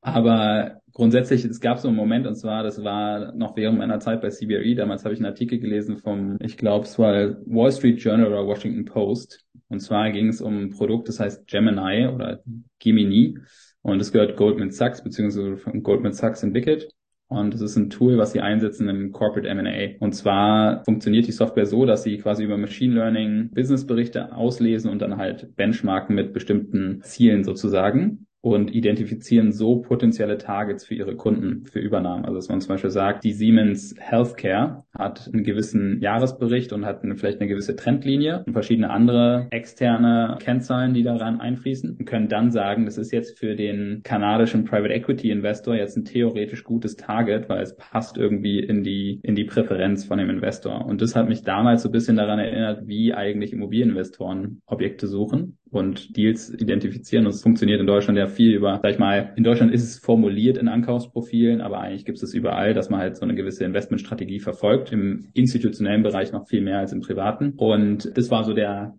Aber 0.01 0.81
grundsätzlich, 0.93 1.45
es 1.45 1.61
gab 1.61 1.79
so 1.79 1.89
einen 1.89 1.97
Moment, 1.97 2.27
und 2.27 2.35
zwar, 2.35 2.63
das 2.63 2.85
war 2.85 3.33
noch 3.35 3.57
während 3.57 3.79
meiner 3.79 4.01
Zeit 4.01 4.21
bei 4.21 4.29
CBRE. 4.29 4.75
Damals 4.75 5.05
habe 5.05 5.15
ich 5.15 5.21
einen 5.21 5.27
Artikel 5.27 5.59
gelesen 5.59 5.97
vom, 5.97 6.37
ich 6.41 6.59
glaube, 6.59 6.85
es 6.85 6.99
war 6.99 7.37
Wall 7.47 7.73
Street 7.73 8.03
Journal 8.03 8.27
oder 8.27 8.47
Washington 8.47 8.85
Post. 8.85 9.45
Und 9.69 9.81
zwar 9.81 10.11
ging 10.11 10.29
es 10.29 10.43
um 10.43 10.65
ein 10.65 10.71
Produkt, 10.71 11.09
das 11.09 11.21
heißt 11.21 11.47
Gemini 11.47 12.07
oder 12.09 12.43
Gemini. 12.79 13.39
Und 13.81 14.01
es 14.01 14.13
gehört 14.13 14.37
Goldman 14.37 14.71
Sachs, 14.71 15.03
beziehungsweise 15.03 15.57
von 15.57 15.83
Goldman 15.83 16.13
Sachs 16.13 16.43
entwickelt. 16.43 16.93
Und 17.29 17.55
es 17.55 17.61
ist 17.61 17.77
ein 17.77 17.91
Tool, 17.91 18.19
was 18.19 18.33
sie 18.33 18.41
einsetzen 18.41 18.89
im 18.89 19.13
Corporate 19.13 19.49
M&A. 19.49 19.99
Und 19.99 20.13
zwar 20.13 20.85
funktioniert 20.85 21.27
die 21.27 21.33
Software 21.33 21.67
so, 21.67 21.87
dass 21.87 22.03
sie 22.03 22.19
quasi 22.19 22.45
über 22.45 22.59
Machine 22.59 22.95
Learning 22.95 23.51
Businessberichte 23.53 24.35
auslesen 24.35 24.91
und 24.91 25.01
dann 25.01 25.17
halt 25.17 25.57
benchmarken 25.57 26.15
mit 26.15 26.33
bestimmten 26.33 27.01
Zielen 27.03 27.43
sozusagen 27.43 28.27
und 28.45 28.75
identifizieren 28.75 29.53
so 29.53 29.77
potenzielle 29.77 30.37
Targets 30.37 30.85
für 30.85 30.95
ihre 30.95 31.17
Kunden 31.17 31.65
für 31.65 31.79
Übernahmen. 31.79 32.27
Also 32.27 32.37
dass 32.37 32.51
man 32.51 32.61
zum 32.61 32.69
Beispiel 32.69 32.91
sagt, 32.91 33.25
die 33.25 33.33
Siemens 33.33 33.95
Healthcare 33.99 34.85
hat 34.93 35.31
einen 35.33 35.45
gewissen 35.45 35.99
Jahresbericht 36.03 36.75
und 36.75 36.85
hat 36.85 37.03
eine, 37.03 37.17
vielleicht 37.17 37.41
eine 37.41 37.49
gewisse 37.49 37.75
Trendlinie 37.75 38.45
und 38.47 38.53
verschiedene 38.53 38.91
andere 38.91 39.47
externe 39.51 40.37
Kennzahlen, 40.41 40.93
die 40.93 41.03
daran 41.03 41.41
einfließen 41.41 41.97
und 41.99 42.05
können 42.05 42.29
dann 42.29 42.51
sagen, 42.51 42.85
das 42.85 42.99
ist 42.99 43.13
jetzt 43.13 43.39
für 43.39 43.57
den 43.57 44.03
kanadischen 44.03 44.67
Private 44.67 44.93
Equity 44.93 45.31
Investor 45.31 45.75
jetzt 45.75 45.97
ein 45.97 46.05
theoretisch 46.05 46.65
gutes 46.65 46.97
Target, 46.97 47.49
weil 47.49 47.63
es 47.63 47.75
passt 47.77 48.19
irgendwie 48.19 48.61
in 48.61 48.83
die, 48.83 49.21
in 49.23 49.37
die 49.37 49.45
Präferenz 49.45 50.05
von 50.05 50.19
dem 50.19 50.29
Investor. 50.29 50.85
Und 50.85 51.01
das 51.01 51.17
hat 51.17 51.31
mich 51.31 51.45
damals 51.45 51.83
so 51.83 51.89
ein 51.89 51.93
bisschen 51.93 52.17
daran 52.17 52.39
erinnert, 52.39 52.87
wie 52.87 53.15
eigentlich 53.15 53.55
Immobilieninvestoren 53.55 54.61
Objekte 54.67 55.07
suchen 55.07 55.57
und 55.75 56.17
Deals 56.17 56.51
identifizieren. 56.51 57.27
Und 57.27 57.35
es 57.35 57.43
funktioniert 57.43 57.81
in 57.81 57.87
Deutschland 57.87 58.19
ja 58.19 58.27
viel 58.27 58.55
über, 58.55 58.81
sag 58.83 58.93
ich 58.93 58.99
mal, 58.99 59.33
in 59.37 59.45
Deutschland 59.45 59.73
ist 59.73 59.83
es 59.83 59.99
formuliert 59.99 60.59
in 60.59 60.69
Ankaufsprofilen, 60.69 61.61
aber 61.61 61.81
eigentlich 61.81 62.05
gibt 62.05 62.23
es 62.23 62.35
überall, 62.35 62.75
dass 62.75 62.91
man 62.91 63.01
halt 63.01 63.17
so 63.17 63.23
eine 63.23 63.35
gewisse 63.35 63.65
Investmentstrategie 63.65 64.41
verfolgt. 64.41 64.93
Im 64.93 65.29
institutionellen 65.35 66.03
Bereich 66.03 66.33
noch 66.33 66.47
viel 66.49 66.61
mehr 66.61 66.79
als 66.79 66.93
im 66.93 67.01
privaten. 67.01 67.55
Und 67.57 68.17
das 68.17 68.31
war 68.31 68.45
so 68.45 68.53
der 68.53 68.95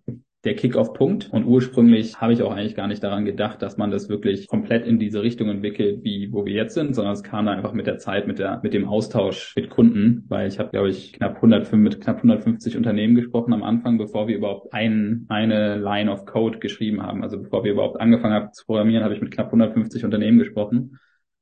der 0.46 0.54
Kick-off-Punkt. 0.54 1.28
Und 1.32 1.44
ursprünglich 1.44 2.20
habe 2.20 2.32
ich 2.32 2.42
auch 2.42 2.52
eigentlich 2.52 2.74
gar 2.74 2.86
nicht 2.86 3.02
daran 3.02 3.24
gedacht, 3.24 3.60
dass 3.60 3.76
man 3.76 3.90
das 3.90 4.08
wirklich 4.08 4.48
komplett 4.48 4.86
in 4.86 4.98
diese 4.98 5.22
Richtung 5.22 5.48
entwickelt, 5.48 6.04
wie 6.04 6.32
wo 6.32 6.46
wir 6.46 6.54
jetzt 6.54 6.74
sind, 6.74 6.94
sondern 6.94 7.14
es 7.14 7.22
kam 7.22 7.46
dann 7.46 7.56
einfach 7.56 7.72
mit 7.72 7.86
der 7.86 7.98
Zeit, 7.98 8.26
mit 8.26 8.38
der 8.38 8.60
mit 8.62 8.72
dem 8.72 8.88
Austausch 8.88 9.54
mit 9.56 9.68
Kunden, 9.68 10.24
weil 10.28 10.48
ich 10.48 10.58
habe, 10.58 10.70
glaube 10.70 10.88
ich, 10.88 11.12
knapp 11.12 11.36
105 11.36 11.82
mit 11.82 12.00
knapp 12.00 12.16
150 12.18 12.76
Unternehmen 12.76 13.14
gesprochen 13.14 13.52
am 13.52 13.62
Anfang, 13.62 13.98
bevor 13.98 14.28
wir 14.28 14.36
überhaupt 14.36 14.72
ein, 14.72 15.26
eine 15.28 15.76
Line 15.76 16.10
of 16.10 16.24
Code 16.24 16.58
geschrieben 16.58 17.02
haben. 17.02 17.22
Also 17.22 17.42
bevor 17.42 17.64
wir 17.64 17.72
überhaupt 17.72 18.00
angefangen 18.00 18.34
haben 18.34 18.52
zu 18.52 18.64
programmieren, 18.64 19.04
habe 19.04 19.14
ich 19.14 19.20
mit 19.20 19.32
knapp 19.32 19.48
150 19.48 20.04
Unternehmen 20.04 20.38
gesprochen 20.38 20.98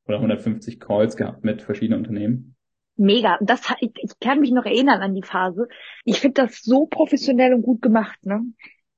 oder 0.07 0.17
150 0.17 0.81
Calls 0.81 1.17
gehabt 1.17 1.45
mit 1.45 1.62
verschiedenen 1.62 2.01
Unternehmen. 2.01 2.57
Mega. 2.97 3.38
Das, 3.40 3.62
ich, 3.81 3.90
ich 3.97 4.19
kann 4.21 4.40
mich 4.40 4.53
noch 4.53 4.64
erinnern 4.64 5.03
an 5.03 5.14
die 5.14 5.23
Phase. 5.23 5.69
Ich 6.05 6.21
finde 6.21 6.43
das 6.43 6.62
so 6.62 6.87
professionell 6.87 7.53
und 7.55 7.62
gut 7.62 7.83
gemacht, 7.83 8.25
ne? 8.25 8.43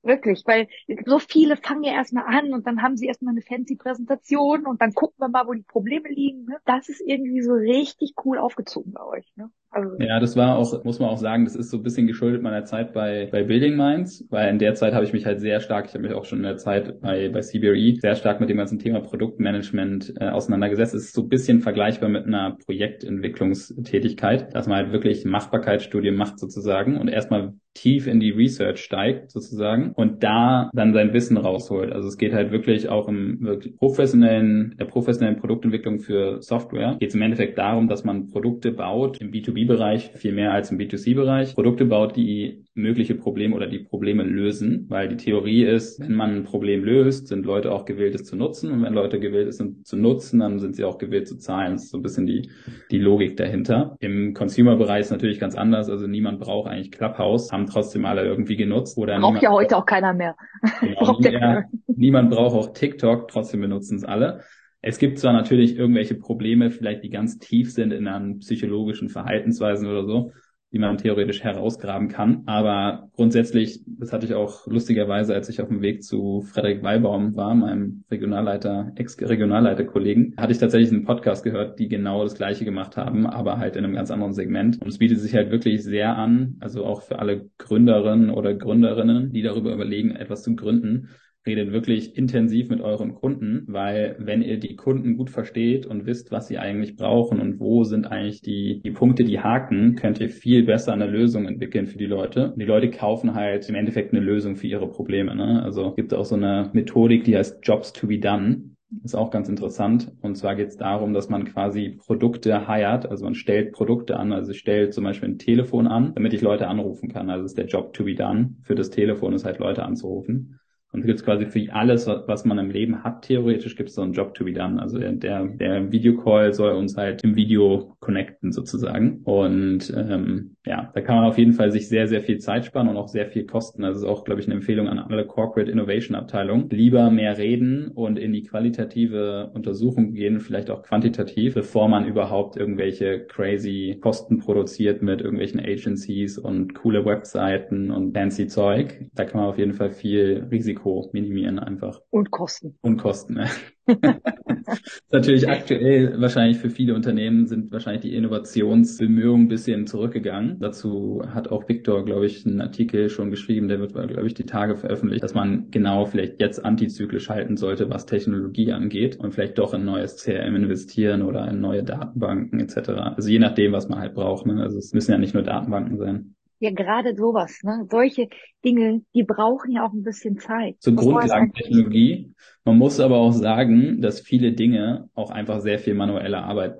Wirklich, 0.06 0.44
weil 0.46 0.68
so 1.04 1.18
viele 1.18 1.56
fangen 1.56 1.82
ja 1.82 1.92
erstmal 1.92 2.32
an 2.32 2.54
und 2.54 2.64
dann 2.64 2.80
haben 2.80 2.96
sie 2.96 3.06
erstmal 3.06 3.32
eine 3.32 3.42
fancy 3.42 3.74
Präsentation 3.74 4.64
und 4.64 4.80
dann 4.80 4.94
gucken 4.94 5.16
wir 5.18 5.28
mal, 5.28 5.48
wo 5.48 5.52
die 5.52 5.64
Probleme 5.64 6.08
liegen. 6.08 6.44
Ne? 6.44 6.58
Das 6.64 6.88
ist 6.88 7.00
irgendwie 7.00 7.42
so 7.42 7.52
richtig 7.54 8.14
cool 8.24 8.38
aufgezogen 8.38 8.92
bei 8.92 9.02
euch. 9.02 9.26
Ne? 9.34 9.50
Also 9.76 9.96
ja, 9.98 10.18
das 10.18 10.36
war 10.36 10.56
auch, 10.56 10.84
muss 10.84 11.00
man 11.00 11.10
auch 11.10 11.18
sagen, 11.18 11.44
das 11.44 11.54
ist 11.54 11.70
so 11.70 11.76
ein 11.76 11.82
bisschen 11.82 12.06
geschuldet 12.06 12.42
meiner 12.42 12.64
Zeit 12.64 12.94
bei, 12.94 13.28
bei 13.30 13.42
Building 13.42 13.76
Minds, 13.76 14.24
weil 14.30 14.48
in 14.48 14.58
der 14.58 14.74
Zeit 14.74 14.94
habe 14.94 15.04
ich 15.04 15.12
mich 15.12 15.26
halt 15.26 15.40
sehr 15.40 15.60
stark, 15.60 15.86
ich 15.86 15.94
habe 15.94 16.02
mich 16.02 16.14
auch 16.14 16.24
schon 16.24 16.38
in 16.38 16.44
der 16.44 16.56
Zeit 16.56 17.00
bei, 17.02 17.28
bei 17.28 17.40
CBRE 17.40 17.96
sehr 18.00 18.14
stark 18.14 18.40
mit 18.40 18.48
dem 18.48 18.56
ganzen 18.56 18.78
Thema 18.78 19.00
Produktmanagement 19.00 20.14
äh, 20.18 20.28
auseinandergesetzt. 20.28 20.94
Es 20.94 21.04
ist 21.04 21.14
so 21.14 21.22
ein 21.22 21.28
bisschen 21.28 21.60
vergleichbar 21.60 22.08
mit 22.08 22.26
einer 22.26 22.56
Projektentwicklungstätigkeit, 22.64 24.54
dass 24.54 24.66
man 24.66 24.78
halt 24.78 24.92
wirklich 24.92 25.26
Machbarkeitsstudien 25.26 26.16
macht 26.16 26.38
sozusagen 26.38 26.96
und 26.96 27.08
erstmal 27.08 27.52
tief 27.76 28.06
in 28.06 28.20
die 28.20 28.30
Research 28.30 28.78
steigt 28.78 29.30
sozusagen 29.30 29.92
und 29.92 30.22
da 30.22 30.70
dann 30.72 30.94
sein 30.94 31.12
Wissen 31.12 31.36
rausholt. 31.36 31.92
Also 31.92 32.08
es 32.08 32.16
geht 32.16 32.32
halt 32.32 32.50
wirklich 32.50 32.88
auch 32.88 33.06
im 33.08 33.40
wirklich 33.40 33.76
professionellen, 33.76 34.74
der 34.78 34.86
professionellen 34.86 35.38
Produktentwicklung 35.38 36.00
für 36.00 36.40
Software. 36.42 36.96
Geht 36.98 37.10
es 37.10 37.14
im 37.14 37.22
Endeffekt 37.22 37.58
darum, 37.58 37.88
dass 37.88 38.02
man 38.02 38.28
Produkte 38.28 38.72
baut 38.72 39.20
im 39.20 39.30
B2B 39.30 39.65
B2B-Bereich 39.66 40.10
viel 40.14 40.32
mehr 40.32 40.52
als 40.52 40.70
im 40.70 40.78
B2C-Bereich. 40.78 41.54
Produkte 41.54 41.84
baut, 41.84 42.16
die 42.16 42.64
mögliche 42.74 43.14
Probleme 43.14 43.54
oder 43.56 43.66
die 43.66 43.78
Probleme 43.78 44.22
lösen, 44.22 44.86
weil 44.88 45.08
die 45.08 45.16
Theorie 45.16 45.64
ist, 45.64 46.00
wenn 46.00 46.14
man 46.14 46.34
ein 46.34 46.44
Problem 46.44 46.84
löst, 46.84 47.28
sind 47.28 47.46
Leute 47.46 47.72
auch 47.72 47.84
gewillt, 47.84 48.14
es 48.14 48.24
zu 48.24 48.36
nutzen 48.36 48.70
und 48.70 48.82
wenn 48.82 48.94
Leute 48.94 49.18
gewillt 49.18 49.54
sind 49.54 49.86
zu 49.86 49.96
nutzen, 49.96 50.40
dann 50.40 50.58
sind 50.58 50.76
sie 50.76 50.84
auch 50.84 50.98
gewillt 50.98 51.28
zu 51.28 51.38
zahlen. 51.38 51.72
Das 51.72 51.84
ist 51.84 51.90
so 51.90 51.98
ein 51.98 52.02
bisschen 52.02 52.26
die, 52.26 52.50
die 52.90 52.98
Logik 52.98 53.36
dahinter. 53.36 53.96
Im 54.00 54.34
Consumer-Bereich 54.34 55.02
ist 55.02 55.10
natürlich 55.10 55.40
ganz 55.40 55.54
anders, 55.54 55.88
also 55.88 56.06
niemand 56.06 56.40
braucht 56.40 56.70
eigentlich 56.70 56.92
Clubhouse, 56.92 57.52
haben 57.52 57.66
trotzdem 57.66 58.04
alle 58.04 58.24
irgendwie 58.24 58.56
genutzt. 58.56 58.98
Oder 58.98 59.18
braucht 59.20 59.42
ja 59.42 59.50
heute 59.50 59.76
auch 59.76 59.86
keiner 59.86 60.12
mehr. 60.12 60.36
Genau, 60.80 61.18
mehr. 61.20 61.64
Niemand 61.86 62.30
braucht 62.30 62.56
auch 62.56 62.72
TikTok, 62.72 63.28
trotzdem 63.28 63.60
benutzen 63.60 63.96
es 63.96 64.04
alle. 64.04 64.40
Es 64.88 64.98
gibt 64.98 65.18
zwar 65.18 65.32
natürlich 65.32 65.76
irgendwelche 65.76 66.14
Probleme, 66.14 66.70
vielleicht 66.70 67.02
die 67.02 67.10
ganz 67.10 67.38
tief 67.38 67.72
sind 67.72 67.92
in 67.92 68.06
einem 68.06 68.38
psychologischen 68.38 69.08
Verhaltensweisen 69.08 69.88
oder 69.88 70.04
so, 70.04 70.30
die 70.72 70.78
man 70.78 70.96
theoretisch 70.96 71.42
herausgraben 71.42 72.06
kann. 72.06 72.44
Aber 72.46 73.08
grundsätzlich, 73.16 73.82
das 73.84 74.12
hatte 74.12 74.26
ich 74.26 74.34
auch 74.34 74.64
lustigerweise, 74.68 75.34
als 75.34 75.48
ich 75.48 75.60
auf 75.60 75.66
dem 75.66 75.82
Weg 75.82 76.04
zu 76.04 76.42
Frederik 76.42 76.84
Weibaum 76.84 77.34
war, 77.34 77.52
meinem 77.56 78.04
Regionalleiter, 78.12 78.92
Ex-Regionalleiter-Kollegen, 78.94 80.34
hatte 80.36 80.52
ich 80.52 80.58
tatsächlich 80.58 80.92
einen 80.92 81.04
Podcast 81.04 81.42
gehört, 81.42 81.80
die 81.80 81.88
genau 81.88 82.22
das 82.22 82.36
Gleiche 82.36 82.64
gemacht 82.64 82.96
haben, 82.96 83.26
aber 83.26 83.58
halt 83.58 83.74
in 83.74 83.82
einem 83.82 83.94
ganz 83.94 84.12
anderen 84.12 84.34
Segment. 84.34 84.80
Und 84.80 84.86
es 84.86 84.98
bietet 84.98 85.18
sich 85.18 85.34
halt 85.34 85.50
wirklich 85.50 85.82
sehr 85.82 86.16
an, 86.16 86.58
also 86.60 86.84
auch 86.84 87.02
für 87.02 87.18
alle 87.18 87.50
Gründerinnen 87.58 88.30
oder 88.30 88.54
Gründerinnen, 88.54 89.32
die 89.32 89.42
darüber 89.42 89.72
überlegen, 89.72 90.12
etwas 90.12 90.44
zu 90.44 90.54
gründen, 90.54 91.08
redet 91.46 91.72
wirklich 91.72 92.16
intensiv 92.16 92.68
mit 92.68 92.80
euren 92.80 93.14
Kunden, 93.14 93.64
weil 93.68 94.16
wenn 94.18 94.42
ihr 94.42 94.58
die 94.58 94.76
Kunden 94.76 95.16
gut 95.16 95.30
versteht 95.30 95.86
und 95.86 96.06
wisst, 96.06 96.32
was 96.32 96.48
sie 96.48 96.58
eigentlich 96.58 96.96
brauchen 96.96 97.40
und 97.40 97.60
wo 97.60 97.84
sind 97.84 98.10
eigentlich 98.10 98.42
die, 98.42 98.80
die 98.84 98.90
Punkte, 98.90 99.24
die 99.24 99.40
haken, 99.40 99.94
könnt 99.94 100.20
ihr 100.20 100.28
viel 100.28 100.64
besser 100.64 100.92
eine 100.92 101.06
Lösung 101.06 101.46
entwickeln 101.46 101.86
für 101.86 101.98
die 101.98 102.06
Leute. 102.06 102.52
Und 102.52 102.58
die 102.58 102.66
Leute 102.66 102.90
kaufen 102.90 103.34
halt 103.34 103.68
im 103.68 103.74
Endeffekt 103.74 104.12
eine 104.12 104.22
Lösung 104.22 104.56
für 104.56 104.66
ihre 104.66 104.88
Probleme. 104.88 105.34
Ne? 105.34 105.62
Also 105.62 105.92
gibt 105.92 106.12
auch 106.12 106.24
so 106.24 106.34
eine 106.34 106.70
Methodik, 106.72 107.24
die 107.24 107.36
heißt 107.36 107.60
Jobs 107.62 107.92
to 107.92 108.06
be 108.06 108.18
done. 108.18 108.70
Ist 109.02 109.16
auch 109.16 109.30
ganz 109.30 109.48
interessant. 109.48 110.12
Und 110.22 110.36
zwar 110.36 110.54
geht 110.54 110.68
es 110.68 110.76
darum, 110.76 111.12
dass 111.12 111.28
man 111.28 111.44
quasi 111.44 111.98
Produkte 112.06 112.68
hired, 112.68 113.06
also 113.06 113.24
man 113.24 113.34
stellt 113.34 113.72
Produkte 113.72 114.16
an, 114.16 114.32
also 114.32 114.52
stellt 114.52 114.94
zum 114.94 115.04
Beispiel 115.04 115.30
ein 115.30 115.38
Telefon 115.38 115.88
an, 115.88 116.12
damit 116.14 116.32
ich 116.32 116.40
Leute 116.40 116.68
anrufen 116.68 117.08
kann. 117.08 117.28
Also 117.28 117.46
ist 117.46 117.58
der 117.58 117.66
Job 117.66 117.92
to 117.94 118.04
be 118.04 118.14
done. 118.14 118.54
Für 118.62 118.76
das 118.76 118.90
Telefon 118.90 119.32
ist 119.32 119.44
halt 119.44 119.58
Leute 119.58 119.82
anzurufen. 119.82 120.60
Und 120.96 121.04
gibt 121.04 121.18
es 121.18 121.24
quasi 121.26 121.44
für 121.44 121.74
alles, 121.74 122.06
was 122.06 122.46
man 122.46 122.56
im 122.56 122.70
Leben 122.70 123.04
hat, 123.04 123.20
theoretisch 123.26 123.76
gibt 123.76 123.90
es 123.90 123.96
so 123.96 124.00
einen 124.00 124.14
Job 124.14 124.32
to 124.32 124.46
be 124.46 124.52
done. 124.54 124.80
Also 124.80 124.98
der, 124.98 125.44
der 125.44 125.92
Videocall 125.92 126.54
soll 126.54 126.72
uns 126.72 126.96
halt 126.96 127.22
im 127.22 127.36
Video 127.36 127.94
connecten 128.06 128.52
sozusagen. 128.52 129.22
Und 129.24 129.92
ähm, 129.94 130.56
ja, 130.64 130.90
da 130.94 131.00
kann 131.00 131.16
man 131.16 131.24
auf 131.24 131.38
jeden 131.38 131.52
Fall 131.52 131.72
sich 131.72 131.88
sehr, 131.88 132.06
sehr 132.06 132.22
viel 132.22 132.38
Zeit 132.38 132.64
sparen 132.64 132.88
und 132.88 132.96
auch 132.96 133.08
sehr 133.08 133.26
viel 133.26 133.46
kosten. 133.46 133.82
Das 133.82 133.96
ist 133.96 134.04
auch, 134.04 134.24
glaube 134.24 134.40
ich, 134.40 134.46
eine 134.46 134.54
Empfehlung 134.54 134.88
an 134.88 135.00
alle 135.00 135.26
Corporate 135.26 135.70
Innovation 135.70 136.14
Abteilungen. 136.14 136.70
Lieber 136.70 137.10
mehr 137.10 137.36
reden 137.36 137.88
und 137.88 138.16
in 138.18 138.32
die 138.32 138.44
qualitative 138.44 139.50
Untersuchung 139.54 140.14
gehen, 140.14 140.38
vielleicht 140.38 140.70
auch 140.70 140.82
quantitativ, 140.82 141.54
bevor 141.54 141.88
man 141.88 142.06
überhaupt 142.06 142.56
irgendwelche 142.56 143.26
crazy 143.26 143.98
Kosten 144.00 144.38
produziert 144.38 145.02
mit 145.02 145.20
irgendwelchen 145.20 145.58
Agencies 145.58 146.38
und 146.38 146.74
coole 146.74 147.04
Webseiten 147.04 147.90
und 147.90 148.14
fancy 148.14 148.46
Zeug. 148.46 149.06
Da 149.14 149.24
kann 149.24 149.40
man 149.40 149.50
auf 149.50 149.58
jeden 149.58 149.74
Fall 149.74 149.90
viel 149.90 150.46
Risiko 150.50 151.10
minimieren 151.12 151.58
einfach. 151.58 152.00
Und 152.10 152.30
Kosten. 152.30 152.78
Und 152.82 152.98
Kosten, 152.98 153.36
ja. 153.38 153.48
natürlich 155.10 155.48
aktuell 155.48 156.20
wahrscheinlich 156.20 156.58
für 156.58 156.70
viele 156.70 156.94
Unternehmen 156.94 157.46
sind 157.46 157.72
wahrscheinlich 157.72 158.02
die 158.02 158.14
Innovationsbemühungen 158.14 159.46
ein 159.46 159.48
bisschen 159.48 159.86
zurückgegangen. 159.86 160.58
Dazu 160.60 161.22
hat 161.26 161.48
auch 161.48 161.68
Victor, 161.68 162.04
glaube 162.04 162.26
ich, 162.26 162.46
einen 162.46 162.60
Artikel 162.60 163.08
schon 163.08 163.30
geschrieben, 163.30 163.68
der 163.68 163.80
wird, 163.80 163.92
glaube 163.92 164.26
ich, 164.26 164.34
die 164.34 164.46
Tage 164.46 164.76
veröffentlicht, 164.76 165.24
dass 165.24 165.34
man 165.34 165.70
genau 165.70 166.06
vielleicht 166.06 166.40
jetzt 166.40 166.64
antizyklisch 166.64 167.28
halten 167.28 167.56
sollte, 167.56 167.90
was 167.90 168.06
Technologie 168.06 168.72
angeht 168.72 169.16
und 169.16 169.32
vielleicht 169.32 169.58
doch 169.58 169.74
in 169.74 169.84
neues 169.84 170.16
CRM 170.16 170.56
investieren 170.56 171.22
oder 171.22 171.48
in 171.48 171.60
neue 171.60 171.82
Datenbanken 171.82 172.60
etc. 172.60 172.90
Also 173.16 173.28
je 173.28 173.38
nachdem, 173.38 173.72
was 173.72 173.88
man 173.88 173.98
halt 173.98 174.14
braucht. 174.14 174.46
Ne? 174.46 174.62
Also 174.62 174.78
es 174.78 174.92
müssen 174.92 175.12
ja 175.12 175.18
nicht 175.18 175.34
nur 175.34 175.42
Datenbanken 175.42 175.98
sein. 175.98 176.35
Ja, 176.58 176.70
gerade 176.70 177.14
sowas, 177.14 177.60
ne? 177.62 177.86
Solche 177.90 178.28
Dinge, 178.64 179.02
die 179.14 179.22
brauchen 179.22 179.72
ja 179.72 179.86
auch 179.86 179.92
ein 179.92 180.02
bisschen 180.02 180.38
Zeit. 180.38 180.76
Zur 180.80 180.96
Grundlagentechnologie. 180.96 182.32
Man 182.64 182.78
muss 182.78 182.98
aber 182.98 183.18
auch 183.18 183.32
sagen, 183.32 184.00
dass 184.00 184.20
viele 184.20 184.52
Dinge 184.52 185.08
auch 185.14 185.30
einfach 185.30 185.60
sehr 185.60 185.78
viel 185.78 185.94
manuelle 185.94 186.38
Arbeit 186.38 186.78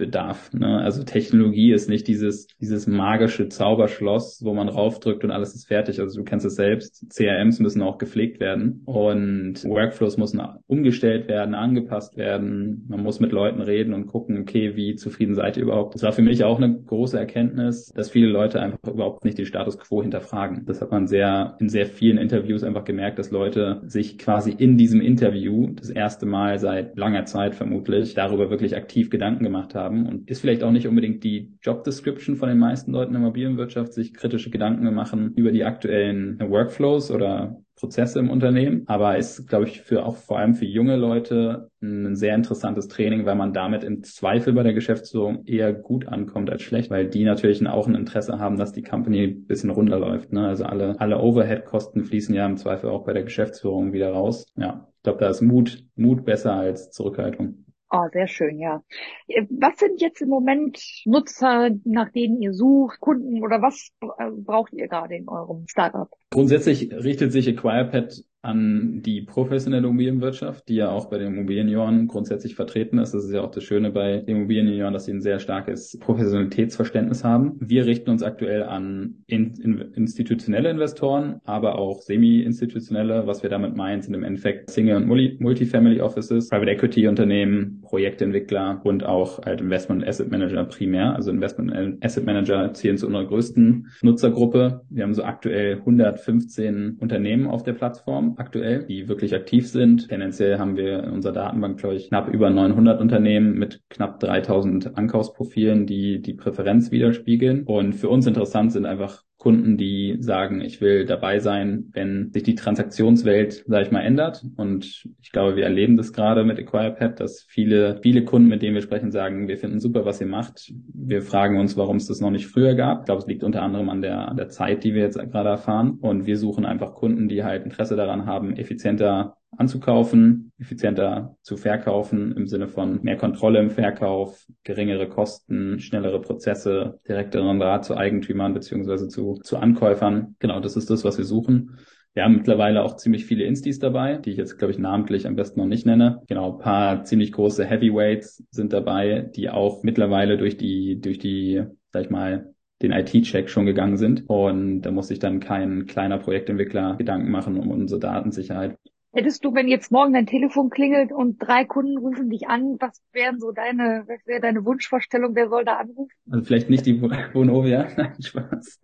bedarf. 0.00 0.52
Ne? 0.52 0.78
Also 0.78 1.04
Technologie 1.04 1.72
ist 1.72 1.88
nicht 1.88 2.08
dieses, 2.08 2.48
dieses 2.60 2.88
magische 2.88 3.48
Zauberschloss, 3.48 4.40
wo 4.42 4.54
man 4.54 4.68
raufdrückt 4.68 5.22
und 5.22 5.30
alles 5.30 5.54
ist 5.54 5.68
fertig. 5.68 6.00
Also 6.00 6.18
du 6.18 6.24
kennst 6.24 6.46
es 6.46 6.56
selbst. 6.56 7.06
CRMs 7.10 7.60
müssen 7.60 7.82
auch 7.82 7.98
gepflegt 7.98 8.40
werden 8.40 8.82
und 8.86 9.62
Workflows 9.64 10.16
müssen 10.16 10.40
umgestellt 10.66 11.28
werden, 11.28 11.54
angepasst 11.54 12.16
werden. 12.16 12.86
Man 12.88 13.02
muss 13.02 13.20
mit 13.20 13.30
Leuten 13.30 13.60
reden 13.60 13.92
und 13.92 14.06
gucken, 14.06 14.40
okay, 14.40 14.74
wie 14.74 14.96
zufrieden 14.96 15.34
seid 15.34 15.58
ihr 15.58 15.64
überhaupt? 15.64 15.94
Das 15.94 16.02
war 16.02 16.12
für 16.12 16.22
mich 16.22 16.42
auch 16.42 16.56
eine 16.56 16.74
große 16.74 17.18
Erkenntnis, 17.18 17.92
dass 17.94 18.10
viele 18.10 18.28
Leute 18.28 18.60
einfach 18.60 18.78
überhaupt 18.88 19.24
nicht 19.24 19.36
den 19.36 19.46
Status 19.46 19.78
quo 19.78 20.02
hinterfragen. 20.02 20.64
Das 20.64 20.80
hat 20.80 20.90
man 20.90 21.06
sehr, 21.06 21.56
in 21.60 21.68
sehr 21.68 21.86
vielen 21.86 22.16
Interviews 22.16 22.64
einfach 22.64 22.84
gemerkt, 22.84 23.18
dass 23.18 23.30
Leute 23.30 23.82
sich 23.84 24.16
quasi 24.16 24.50
in 24.50 24.78
diesem 24.78 25.02
Interview 25.02 25.68
das 25.74 25.90
erste 25.90 26.24
Mal 26.24 26.58
seit 26.58 26.96
langer 26.96 27.26
Zeit 27.26 27.54
vermutlich 27.54 28.14
darüber 28.14 28.48
wirklich 28.48 28.76
aktiv 28.76 29.10
Gedanken 29.10 29.44
gemacht 29.44 29.74
haben 29.74 29.89
haben 29.90 30.06
und 30.06 30.30
ist 30.30 30.40
vielleicht 30.40 30.62
auch 30.62 30.70
nicht 30.70 30.86
unbedingt 30.86 31.24
die 31.24 31.52
Job 31.62 31.84
Description 31.84 32.36
von 32.36 32.48
den 32.48 32.58
meisten 32.58 32.92
Leuten 32.92 33.14
in 33.14 33.20
der 33.20 33.22
Immobilienwirtschaft, 33.22 33.92
sich 33.92 34.14
kritische 34.14 34.50
Gedanken 34.50 34.92
machen 34.94 35.32
über 35.34 35.50
die 35.50 35.64
aktuellen 35.64 36.38
Workflows 36.40 37.10
oder 37.10 37.60
Prozesse 37.80 38.18
im 38.18 38.28
Unternehmen, 38.28 38.82
aber 38.86 39.16
ist, 39.16 39.48
glaube 39.48 39.64
ich, 39.64 39.80
für 39.80 40.04
auch 40.04 40.16
vor 40.16 40.38
allem 40.38 40.54
für 40.54 40.66
junge 40.66 40.96
Leute 40.96 41.70
ein 41.82 42.14
sehr 42.14 42.34
interessantes 42.34 42.88
Training, 42.88 43.24
weil 43.24 43.36
man 43.36 43.54
damit 43.54 43.84
im 43.84 44.02
Zweifel 44.02 44.52
bei 44.52 44.62
der 44.62 44.74
Geschäftsführung 44.74 45.46
eher 45.46 45.72
gut 45.72 46.06
ankommt 46.06 46.50
als 46.50 46.60
schlecht, 46.60 46.90
weil 46.90 47.08
die 47.08 47.24
natürlich 47.24 47.66
auch 47.66 47.88
ein 47.88 47.94
Interesse 47.94 48.38
haben, 48.38 48.58
dass 48.58 48.72
die 48.72 48.82
Company 48.82 49.24
ein 49.24 49.46
bisschen 49.46 49.70
runterläuft. 49.70 50.30
Ne? 50.30 50.46
Also 50.46 50.64
alle, 50.64 51.00
alle 51.00 51.20
Overhead-Kosten 51.20 52.04
fließen 52.04 52.34
ja 52.34 52.44
im 52.44 52.58
Zweifel 52.58 52.90
auch 52.90 53.04
bei 53.04 53.14
der 53.14 53.24
Geschäftsführung 53.24 53.94
wieder 53.94 54.10
raus. 54.12 54.44
Ja, 54.56 54.86
ich 54.98 55.02
glaube, 55.02 55.20
da 55.20 55.30
ist 55.30 55.40
Mut, 55.40 55.82
Mut 55.96 56.26
besser 56.26 56.52
als 56.52 56.90
Zurückhaltung. 56.90 57.64
Oh, 57.92 58.06
sehr 58.12 58.28
schön, 58.28 58.60
ja. 58.60 58.84
Äh, 59.26 59.46
was 59.50 59.78
sind 59.78 60.00
jetzt 60.00 60.20
im 60.20 60.28
Moment 60.28 60.80
Nutzer, 61.04 61.70
nach 61.84 62.10
denen 62.10 62.40
ihr 62.40 62.52
sucht, 62.52 63.00
Kunden 63.00 63.42
oder 63.42 63.62
was 63.62 63.90
äh, 64.00 64.30
braucht 64.30 64.72
ihr 64.72 64.86
gerade 64.86 65.16
in 65.16 65.28
eurem 65.28 65.66
Startup? 65.66 66.08
Grundsätzlich 66.30 66.92
richtet 66.92 67.32
sich 67.32 67.48
AquirePad 67.48 68.22
an 68.42 69.02
die 69.02 69.20
professionelle 69.20 69.86
Immobilienwirtschaft, 69.86 70.68
die 70.68 70.76
ja 70.76 70.90
auch 70.90 71.10
bei 71.10 71.18
den 71.18 71.34
Immobilienjunioren 71.34 72.08
grundsätzlich 72.08 72.54
vertreten 72.54 72.98
ist. 72.98 73.12
Das 73.12 73.24
ist 73.24 73.32
ja 73.32 73.42
auch 73.42 73.50
das 73.50 73.64
Schöne 73.64 73.90
bei 73.90 74.18
den 74.18 74.36
Immobilienjunioren, 74.36 74.94
dass 74.94 75.04
sie 75.04 75.12
ein 75.12 75.20
sehr 75.20 75.40
starkes 75.40 75.98
Professionalitätsverständnis 76.00 77.22
haben. 77.22 77.56
Wir 77.60 77.84
richten 77.84 78.08
uns 78.08 78.22
aktuell 78.22 78.62
an 78.62 79.16
in, 79.26 79.52
in, 79.60 79.78
institutionelle 79.94 80.70
Investoren, 80.70 81.40
aber 81.44 81.78
auch 81.78 82.00
semi-institutionelle. 82.00 83.26
Was 83.26 83.42
wir 83.42 83.50
damit 83.50 83.76
meinen, 83.76 84.00
sind 84.00 84.14
im 84.14 84.24
Endeffekt 84.24 84.70
Single- 84.70 84.96
und 84.96 85.06
Multifamily 85.06 86.00
Offices, 86.00 86.48
Private 86.48 86.70
Equity 86.70 87.08
Unternehmen, 87.08 87.80
Projektentwickler 87.82 88.80
und 88.84 89.04
auch 89.04 89.42
halt 89.44 89.60
Investment 89.60 90.06
Asset 90.06 90.30
Manager 90.30 90.64
primär. 90.64 91.14
Also 91.14 91.30
Investment 91.30 92.02
Asset 92.02 92.24
Manager 92.24 92.72
zählen 92.72 92.96
zu 92.96 93.06
unserer 93.06 93.26
größten 93.26 93.88
Nutzergruppe. 94.00 94.80
Wir 94.88 95.02
haben 95.02 95.14
so 95.14 95.24
aktuell 95.24 95.76
115 95.76 96.96
Unternehmen 97.00 97.46
auf 97.46 97.62
der 97.64 97.74
Plattform 97.74 98.29
aktuell, 98.38 98.84
die 98.84 99.08
wirklich 99.08 99.34
aktiv 99.34 99.68
sind. 99.68 100.08
Tendenziell 100.08 100.58
haben 100.58 100.76
wir 100.76 101.04
in 101.04 101.10
unserer 101.10 101.32
Datenbank, 101.32 101.78
glaube 101.78 101.96
ich, 101.96 102.08
knapp 102.08 102.28
über 102.28 102.50
900 102.50 103.00
Unternehmen 103.00 103.58
mit 103.58 103.82
knapp 103.88 104.20
3000 104.20 104.96
Ankaufsprofilen, 104.96 105.86
die 105.86 106.20
die 106.20 106.34
Präferenz 106.34 106.90
widerspiegeln. 106.90 107.64
Und 107.64 107.94
für 107.94 108.08
uns 108.08 108.26
interessant 108.26 108.72
sind 108.72 108.86
einfach 108.86 109.24
Kunden, 109.40 109.78
die 109.78 110.18
sagen, 110.20 110.60
ich 110.60 110.82
will 110.82 111.06
dabei 111.06 111.38
sein, 111.38 111.86
wenn 111.92 112.30
sich 112.30 112.42
die 112.42 112.54
Transaktionswelt, 112.54 113.64
sage 113.66 113.86
ich 113.86 113.90
mal, 113.90 114.02
ändert. 114.02 114.44
Und 114.56 115.08
ich 115.22 115.32
glaube, 115.32 115.56
wir 115.56 115.64
erleben 115.64 115.96
das 115.96 116.12
gerade 116.12 116.44
mit 116.44 116.58
AquirePad, 116.58 117.18
dass 117.18 117.46
viele, 117.48 117.98
viele 118.02 118.26
Kunden, 118.26 118.48
mit 118.48 118.60
denen 118.60 118.74
wir 118.74 118.82
sprechen, 118.82 119.10
sagen, 119.10 119.48
wir 119.48 119.56
finden 119.56 119.80
super, 119.80 120.04
was 120.04 120.20
ihr 120.20 120.26
macht. 120.26 120.70
Wir 120.92 121.22
fragen 121.22 121.58
uns, 121.58 121.74
warum 121.78 121.96
es 121.96 122.06
das 122.06 122.20
noch 122.20 122.30
nicht 122.30 122.48
früher 122.48 122.74
gab. 122.74 123.00
Ich 123.00 123.04
glaube, 123.06 123.22
es 123.22 123.26
liegt 123.26 123.42
unter 123.42 123.62
anderem 123.62 123.88
an 123.88 124.02
der, 124.02 124.28
an 124.28 124.36
der 124.36 124.50
Zeit, 124.50 124.84
die 124.84 124.92
wir 124.92 125.00
jetzt 125.00 125.18
gerade 125.18 125.48
erfahren. 125.48 125.96
Und 126.02 126.26
wir 126.26 126.36
suchen 126.36 126.66
einfach 126.66 126.92
Kunden, 126.92 127.26
die 127.26 127.42
halt 127.42 127.64
Interesse 127.64 127.96
daran 127.96 128.26
haben, 128.26 128.54
effizienter 128.54 129.38
anzukaufen, 129.56 130.52
effizienter 130.58 131.36
zu 131.42 131.56
verkaufen 131.56 132.32
im 132.36 132.46
Sinne 132.46 132.68
von 132.68 133.02
mehr 133.02 133.16
Kontrolle 133.16 133.58
im 133.58 133.70
Verkauf, 133.70 134.46
geringere 134.64 135.08
Kosten, 135.08 135.80
schnellere 135.80 136.20
Prozesse, 136.20 137.00
direkteren 137.06 137.58
Draht 137.58 137.84
zu 137.84 137.96
Eigentümern 137.96 138.54
beziehungsweise 138.54 139.08
zu, 139.08 139.34
zu 139.42 139.58
Ankäufern. 139.58 140.36
Genau, 140.38 140.60
das 140.60 140.76
ist 140.76 140.90
das, 140.90 141.04
was 141.04 141.18
wir 141.18 141.24
suchen. 141.24 141.78
Wir 142.12 142.24
haben 142.24 142.36
mittlerweile 142.36 142.82
auch 142.82 142.96
ziemlich 142.96 143.24
viele 143.24 143.44
Instis 143.44 143.78
dabei, 143.78 144.16
die 144.16 144.30
ich 144.30 144.36
jetzt, 144.36 144.58
glaube 144.58 144.72
ich, 144.72 144.78
namentlich 144.78 145.26
am 145.26 145.36
besten 145.36 145.60
noch 145.60 145.66
nicht 145.66 145.86
nenne. 145.86 146.22
Genau, 146.26 146.54
ein 146.54 146.58
paar 146.58 147.04
ziemlich 147.04 147.30
große 147.30 147.64
Heavyweights 147.64 148.44
sind 148.50 148.72
dabei, 148.72 149.30
die 149.36 149.48
auch 149.48 149.84
mittlerweile 149.84 150.36
durch 150.36 150.56
die, 150.56 151.00
durch 151.00 151.18
die 151.18 151.62
sag 151.92 152.04
ich 152.04 152.10
mal, 152.10 152.54
den 152.82 152.92
IT-Check 152.92 153.50
schon 153.50 153.66
gegangen 153.66 153.96
sind. 153.96 154.28
Und 154.28 154.82
da 154.82 154.90
muss 154.90 155.08
sich 155.08 155.18
dann 155.18 155.40
kein 155.40 155.86
kleiner 155.86 156.18
Projektentwickler 156.18 156.96
Gedanken 156.96 157.30
machen 157.30 157.58
um 157.58 157.70
unsere 157.70 158.00
Datensicherheit. 158.00 158.76
Hättest 159.12 159.44
du, 159.44 159.52
wenn 159.54 159.66
jetzt 159.66 159.90
morgen 159.90 160.12
dein 160.12 160.26
Telefon 160.26 160.70
klingelt 160.70 161.10
und 161.10 161.38
drei 161.38 161.64
Kunden 161.64 161.98
rufen 161.98 162.30
dich 162.30 162.46
an, 162.46 162.76
was 162.78 163.02
wären 163.12 163.40
so 163.40 163.50
deine, 163.50 164.04
was 164.06 164.24
wäre 164.24 164.40
deine 164.40 164.64
Wunschvorstellung, 164.64 165.34
wer 165.34 165.48
soll 165.48 165.64
da 165.64 165.78
anrufen? 165.78 166.12
Also 166.30 166.44
vielleicht 166.44 166.70
nicht 166.70 166.86
die 166.86 167.02
Vonovia, 167.34 167.88
nein, 167.96 168.22
Spaß. 168.22 168.80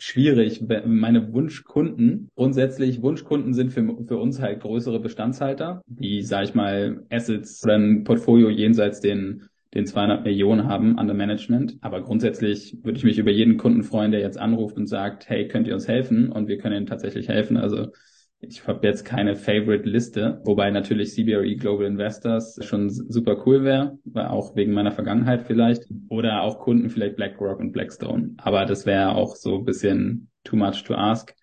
Schwierig. 0.00 0.64
Meine 0.86 1.32
Wunschkunden, 1.32 2.30
grundsätzlich 2.34 3.00
Wunschkunden 3.00 3.54
sind 3.54 3.72
für, 3.72 3.84
für 4.08 4.18
uns 4.18 4.40
halt 4.40 4.60
größere 4.60 4.98
Bestandshalter, 4.98 5.82
die, 5.86 6.22
sag 6.22 6.44
ich 6.44 6.54
mal, 6.54 7.06
Assets 7.08 7.62
oder 7.62 7.76
ein 7.76 8.02
Portfolio 8.02 8.48
jenseits 8.50 9.00
den 9.00 9.48
den 9.72 9.86
200 9.86 10.24
Millionen 10.24 10.66
haben 10.66 10.98
under 10.98 11.14
Management. 11.14 11.78
Aber 11.80 12.02
grundsätzlich 12.02 12.76
würde 12.82 12.98
ich 12.98 13.04
mich 13.04 13.18
über 13.18 13.30
jeden 13.30 13.56
Kunden 13.56 13.84
freuen, 13.84 14.10
der 14.10 14.18
jetzt 14.18 14.36
anruft 14.36 14.76
und 14.76 14.88
sagt, 14.88 15.28
hey, 15.28 15.46
könnt 15.46 15.68
ihr 15.68 15.74
uns 15.74 15.86
helfen? 15.86 16.32
Und 16.32 16.48
wir 16.48 16.58
können 16.58 16.76
ihnen 16.76 16.86
tatsächlich 16.86 17.28
helfen. 17.28 17.56
Also 17.56 17.92
ich 18.40 18.66
habe 18.66 18.86
jetzt 18.86 19.04
keine 19.04 19.36
Favorite-Liste, 19.36 20.40
wobei 20.44 20.70
natürlich 20.70 21.12
CBRE 21.12 21.56
Global 21.56 21.86
Investors 21.86 22.58
schon 22.64 22.88
super 22.88 23.46
cool 23.46 23.64
wäre, 23.64 23.98
auch 24.14 24.56
wegen 24.56 24.72
meiner 24.72 24.92
Vergangenheit 24.92 25.42
vielleicht. 25.42 25.84
Oder 26.08 26.42
auch 26.42 26.58
Kunden 26.58 26.88
vielleicht 26.88 27.16
BlackRock 27.16 27.60
und 27.60 27.72
Blackstone. 27.72 28.34
Aber 28.38 28.64
das 28.64 28.86
wäre 28.86 29.14
auch 29.14 29.36
so 29.36 29.58
ein 29.58 29.64
bisschen 29.64 30.30
too 30.44 30.56
much 30.56 30.82
to 30.84 30.94
ask 30.94 31.34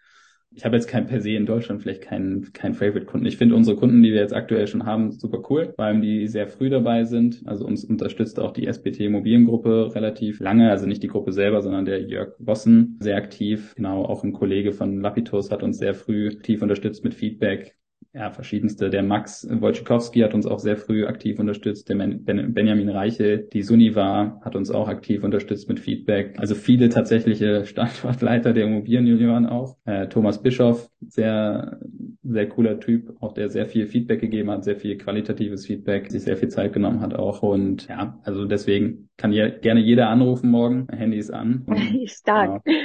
ich 0.57 0.65
habe 0.65 0.75
jetzt 0.75 0.87
kein 0.87 1.05
per 1.05 1.21
se 1.21 1.31
in 1.31 1.45
Deutschland 1.45 1.83
vielleicht 1.83 2.01
keinen 2.01 2.51
kein 2.51 2.73
Favorite-Kunden. 2.73 3.27
Ich 3.27 3.37
finde 3.37 3.55
unsere 3.55 3.77
Kunden, 3.77 4.01
die 4.01 4.11
wir 4.11 4.21
jetzt 4.21 4.33
aktuell 4.33 4.65
schon 4.65 4.87
haben, 4.87 5.11
super 5.11 5.43
cool, 5.49 5.71
vor 5.75 5.85
allem 5.85 6.01
die 6.01 6.27
sehr 6.27 6.47
früh 6.47 6.69
dabei 6.69 7.03
sind. 7.03 7.43
Also 7.45 7.65
uns 7.65 7.85
unterstützt 7.85 8.39
auch 8.39 8.51
die 8.51 8.65
SPT 8.65 9.01
Immobiliengruppe 9.01 9.93
relativ 9.93 10.39
lange, 10.39 10.71
also 10.71 10.87
nicht 10.87 11.03
die 11.03 11.09
Gruppe 11.09 11.31
selber, 11.31 11.61
sondern 11.61 11.85
der 11.85 12.01
Jörg 12.01 12.33
Bossen 12.39 12.97
sehr 12.99 13.17
aktiv. 13.17 13.75
Genau, 13.75 14.03
auch 14.03 14.23
ein 14.23 14.33
Kollege 14.33 14.73
von 14.73 14.99
Lapitus 14.99 15.51
hat 15.51 15.61
uns 15.61 15.77
sehr 15.77 15.93
früh 15.93 16.29
aktiv 16.29 16.63
unterstützt 16.63 17.03
mit 17.03 17.13
Feedback 17.13 17.77
ja, 18.17 18.31
verschiedenste. 18.31 18.89
Der 18.89 19.03
Max 19.03 19.47
Wojciechowski 19.49 20.21
hat 20.21 20.33
uns 20.33 20.47
auch 20.47 20.57
sehr 20.59 20.75
früh 20.75 21.05
aktiv 21.05 21.37
unterstützt. 21.39 21.87
Der 21.89 21.95
ben 21.95 22.53
Benjamin 22.53 22.89
Reiche, 22.89 23.37
die 23.37 23.61
Suniva, 23.61 24.41
hat 24.43 24.55
uns 24.55 24.71
auch 24.71 24.87
aktiv 24.87 25.23
unterstützt 25.23 25.69
mit 25.69 25.79
Feedback. 25.79 26.33
Also 26.39 26.55
viele 26.55 26.89
tatsächliche 26.89 27.65
Standortleiter 27.65 28.53
der 28.53 28.65
Immobilienjunioren 28.65 29.45
auch. 29.45 29.77
Äh, 29.85 30.07
Thomas 30.07 30.41
Bischoff, 30.41 30.89
sehr, 31.07 31.79
sehr 32.23 32.49
cooler 32.49 32.79
Typ, 32.79 33.15
auch 33.19 33.33
der 33.33 33.49
sehr 33.49 33.67
viel 33.67 33.85
Feedback 33.85 34.19
gegeben 34.19 34.49
hat, 34.49 34.63
sehr 34.63 34.77
viel 34.77 34.97
qualitatives 34.97 35.67
Feedback, 35.67 36.09
sich 36.09 36.23
sehr 36.23 36.37
viel 36.37 36.49
Zeit 36.49 36.73
genommen 36.73 37.01
hat 37.01 37.13
auch. 37.13 37.43
Und 37.43 37.87
ja, 37.87 38.19
also 38.23 38.45
deswegen 38.45 39.09
kann 39.17 39.31
je, 39.31 39.51
gerne 39.61 39.81
jeder 39.81 40.09
anrufen 40.09 40.49
morgen. 40.49 40.87
Handy 40.91 41.17
ist 41.17 41.31
an. 41.31 41.65
Stark. 42.05 42.63
Genau. 42.65 42.77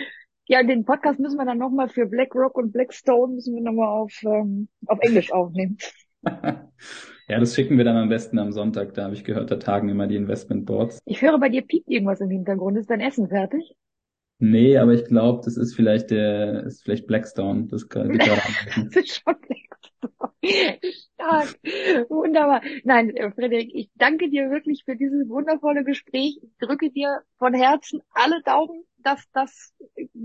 Ja, 0.47 0.63
den 0.63 0.85
Podcast 0.85 1.21
müssen 1.21 1.39
wir 1.39 1.47
dann 1.47 1.59
nochmal 1.59 1.89
für 1.89 2.07
BlackRock 2.07 2.57
und 2.57 2.73
Blackstone 2.73 3.35
müssen 3.35 3.55
wir 3.55 3.63
nochmal 3.63 3.89
auf, 3.89 4.13
ähm, 4.25 4.69
auf 4.87 4.99
Englisch 5.01 5.33
aufnehmen. 5.33 5.79
ja, 6.25 7.39
das 7.41 7.55
schicken 7.55 7.79
wir 7.79 7.85
dann 7.85 7.97
am 7.97 8.09
besten 8.09 8.39
am 8.39 8.53
Sonntag. 8.53 8.95
Da 8.95 9.05
habe 9.05 9.15
ich 9.15 9.25
gehört, 9.25 9.51
da 9.51 9.57
tagen 9.57 9.89
immer 9.89 10.07
die 10.07 10.17
Investmentboards. 10.17 10.99
Ich 11.05 11.23
höre 11.23 11.39
bei 11.39 11.49
dir 11.49 11.63
piept 11.63 11.89
irgendwas 11.89 12.21
im 12.21 12.31
Hintergrund. 12.31 12.77
Ist 12.77 12.91
dein 12.91 13.01
Essen 13.01 13.29
fertig? 13.29 13.75
Nee, 14.39 14.77
aber 14.77 14.93
ich 14.93 15.05
glaube, 15.05 15.43
das 15.45 15.57
ist 15.57 15.75
vielleicht 15.75 16.11
der, 16.11 16.65
ist 16.65 16.83
vielleicht 16.83 17.07
Blackstone. 17.07 17.69
Das, 17.69 17.87
das 17.89 18.07
ist 18.97 19.23
schon 19.23 19.37
Blackstone. 19.41 19.72
Stark. 20.45 21.59
Wunderbar. 22.09 22.63
Nein, 22.85 23.11
äh, 23.11 23.31
Frederik, 23.33 23.71
ich 23.75 23.91
danke 23.95 24.31
dir 24.31 24.51
wirklich 24.51 24.85
für 24.85 24.97
dieses 24.97 25.29
wundervolle 25.29 25.85
Gespräch. 25.85 26.41
Ich 26.43 26.57
drücke 26.59 26.91
dir 26.91 27.23
von 27.39 27.55
Herzen 27.55 28.03
alle 28.15 28.43
Daumen 28.43 28.85
dass 29.03 29.25
das 29.33 29.75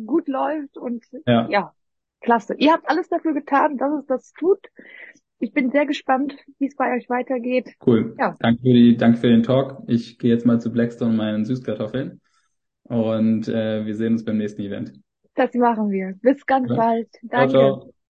gut 0.06 0.28
läuft 0.28 0.78
und 0.78 1.04
ja. 1.26 1.48
ja, 1.50 1.74
klasse. 2.22 2.56
Ihr 2.58 2.72
habt 2.72 2.89
alles 2.89 3.10
dafür 3.10 3.34
getan, 3.34 3.78
dass 3.78 4.00
es 4.00 4.06
das 4.06 4.34
tut. 4.34 4.60
Ich 5.39 5.52
bin 5.54 5.70
sehr 5.70 5.86
gespannt, 5.86 6.36
wie 6.58 6.65
es 6.65 6.76
bei 6.76 6.96
euch 6.96 7.10
weitergeht. 7.10 7.76
Cool. 7.86 8.15
Ja. 8.17 8.36
Danke 8.39 8.62
für 8.62 8.74
die, 8.74 8.98
danke 8.98 9.20
für 9.20 9.28
den 9.28 9.43
Talk. 9.43 9.84
Ich 9.88 10.17
gehe 10.17 10.32
jetzt 10.32 10.46
mal 10.46 10.60
zu 10.60 10.72
Blackstone 10.72 11.13
meinen 11.13 11.46
Süßkartoffeln 11.46 12.22
und 12.84 13.48
äh, 13.48 13.86
wir 13.86 13.96
sehen 13.96 14.13
uns 14.13 14.26
beim 14.26 14.38
nächsten 14.38 14.62
Event. 14.62 14.93
Das 15.36 15.54
machen 15.54 15.91
wir. 15.91 16.15
Bis 16.22 16.43
ganz 16.46 16.70
ja. 16.70 16.76
bald. 16.76 17.10
Danke. 17.22 17.50
Ciao, 17.52 17.80
ciao. 17.80 17.93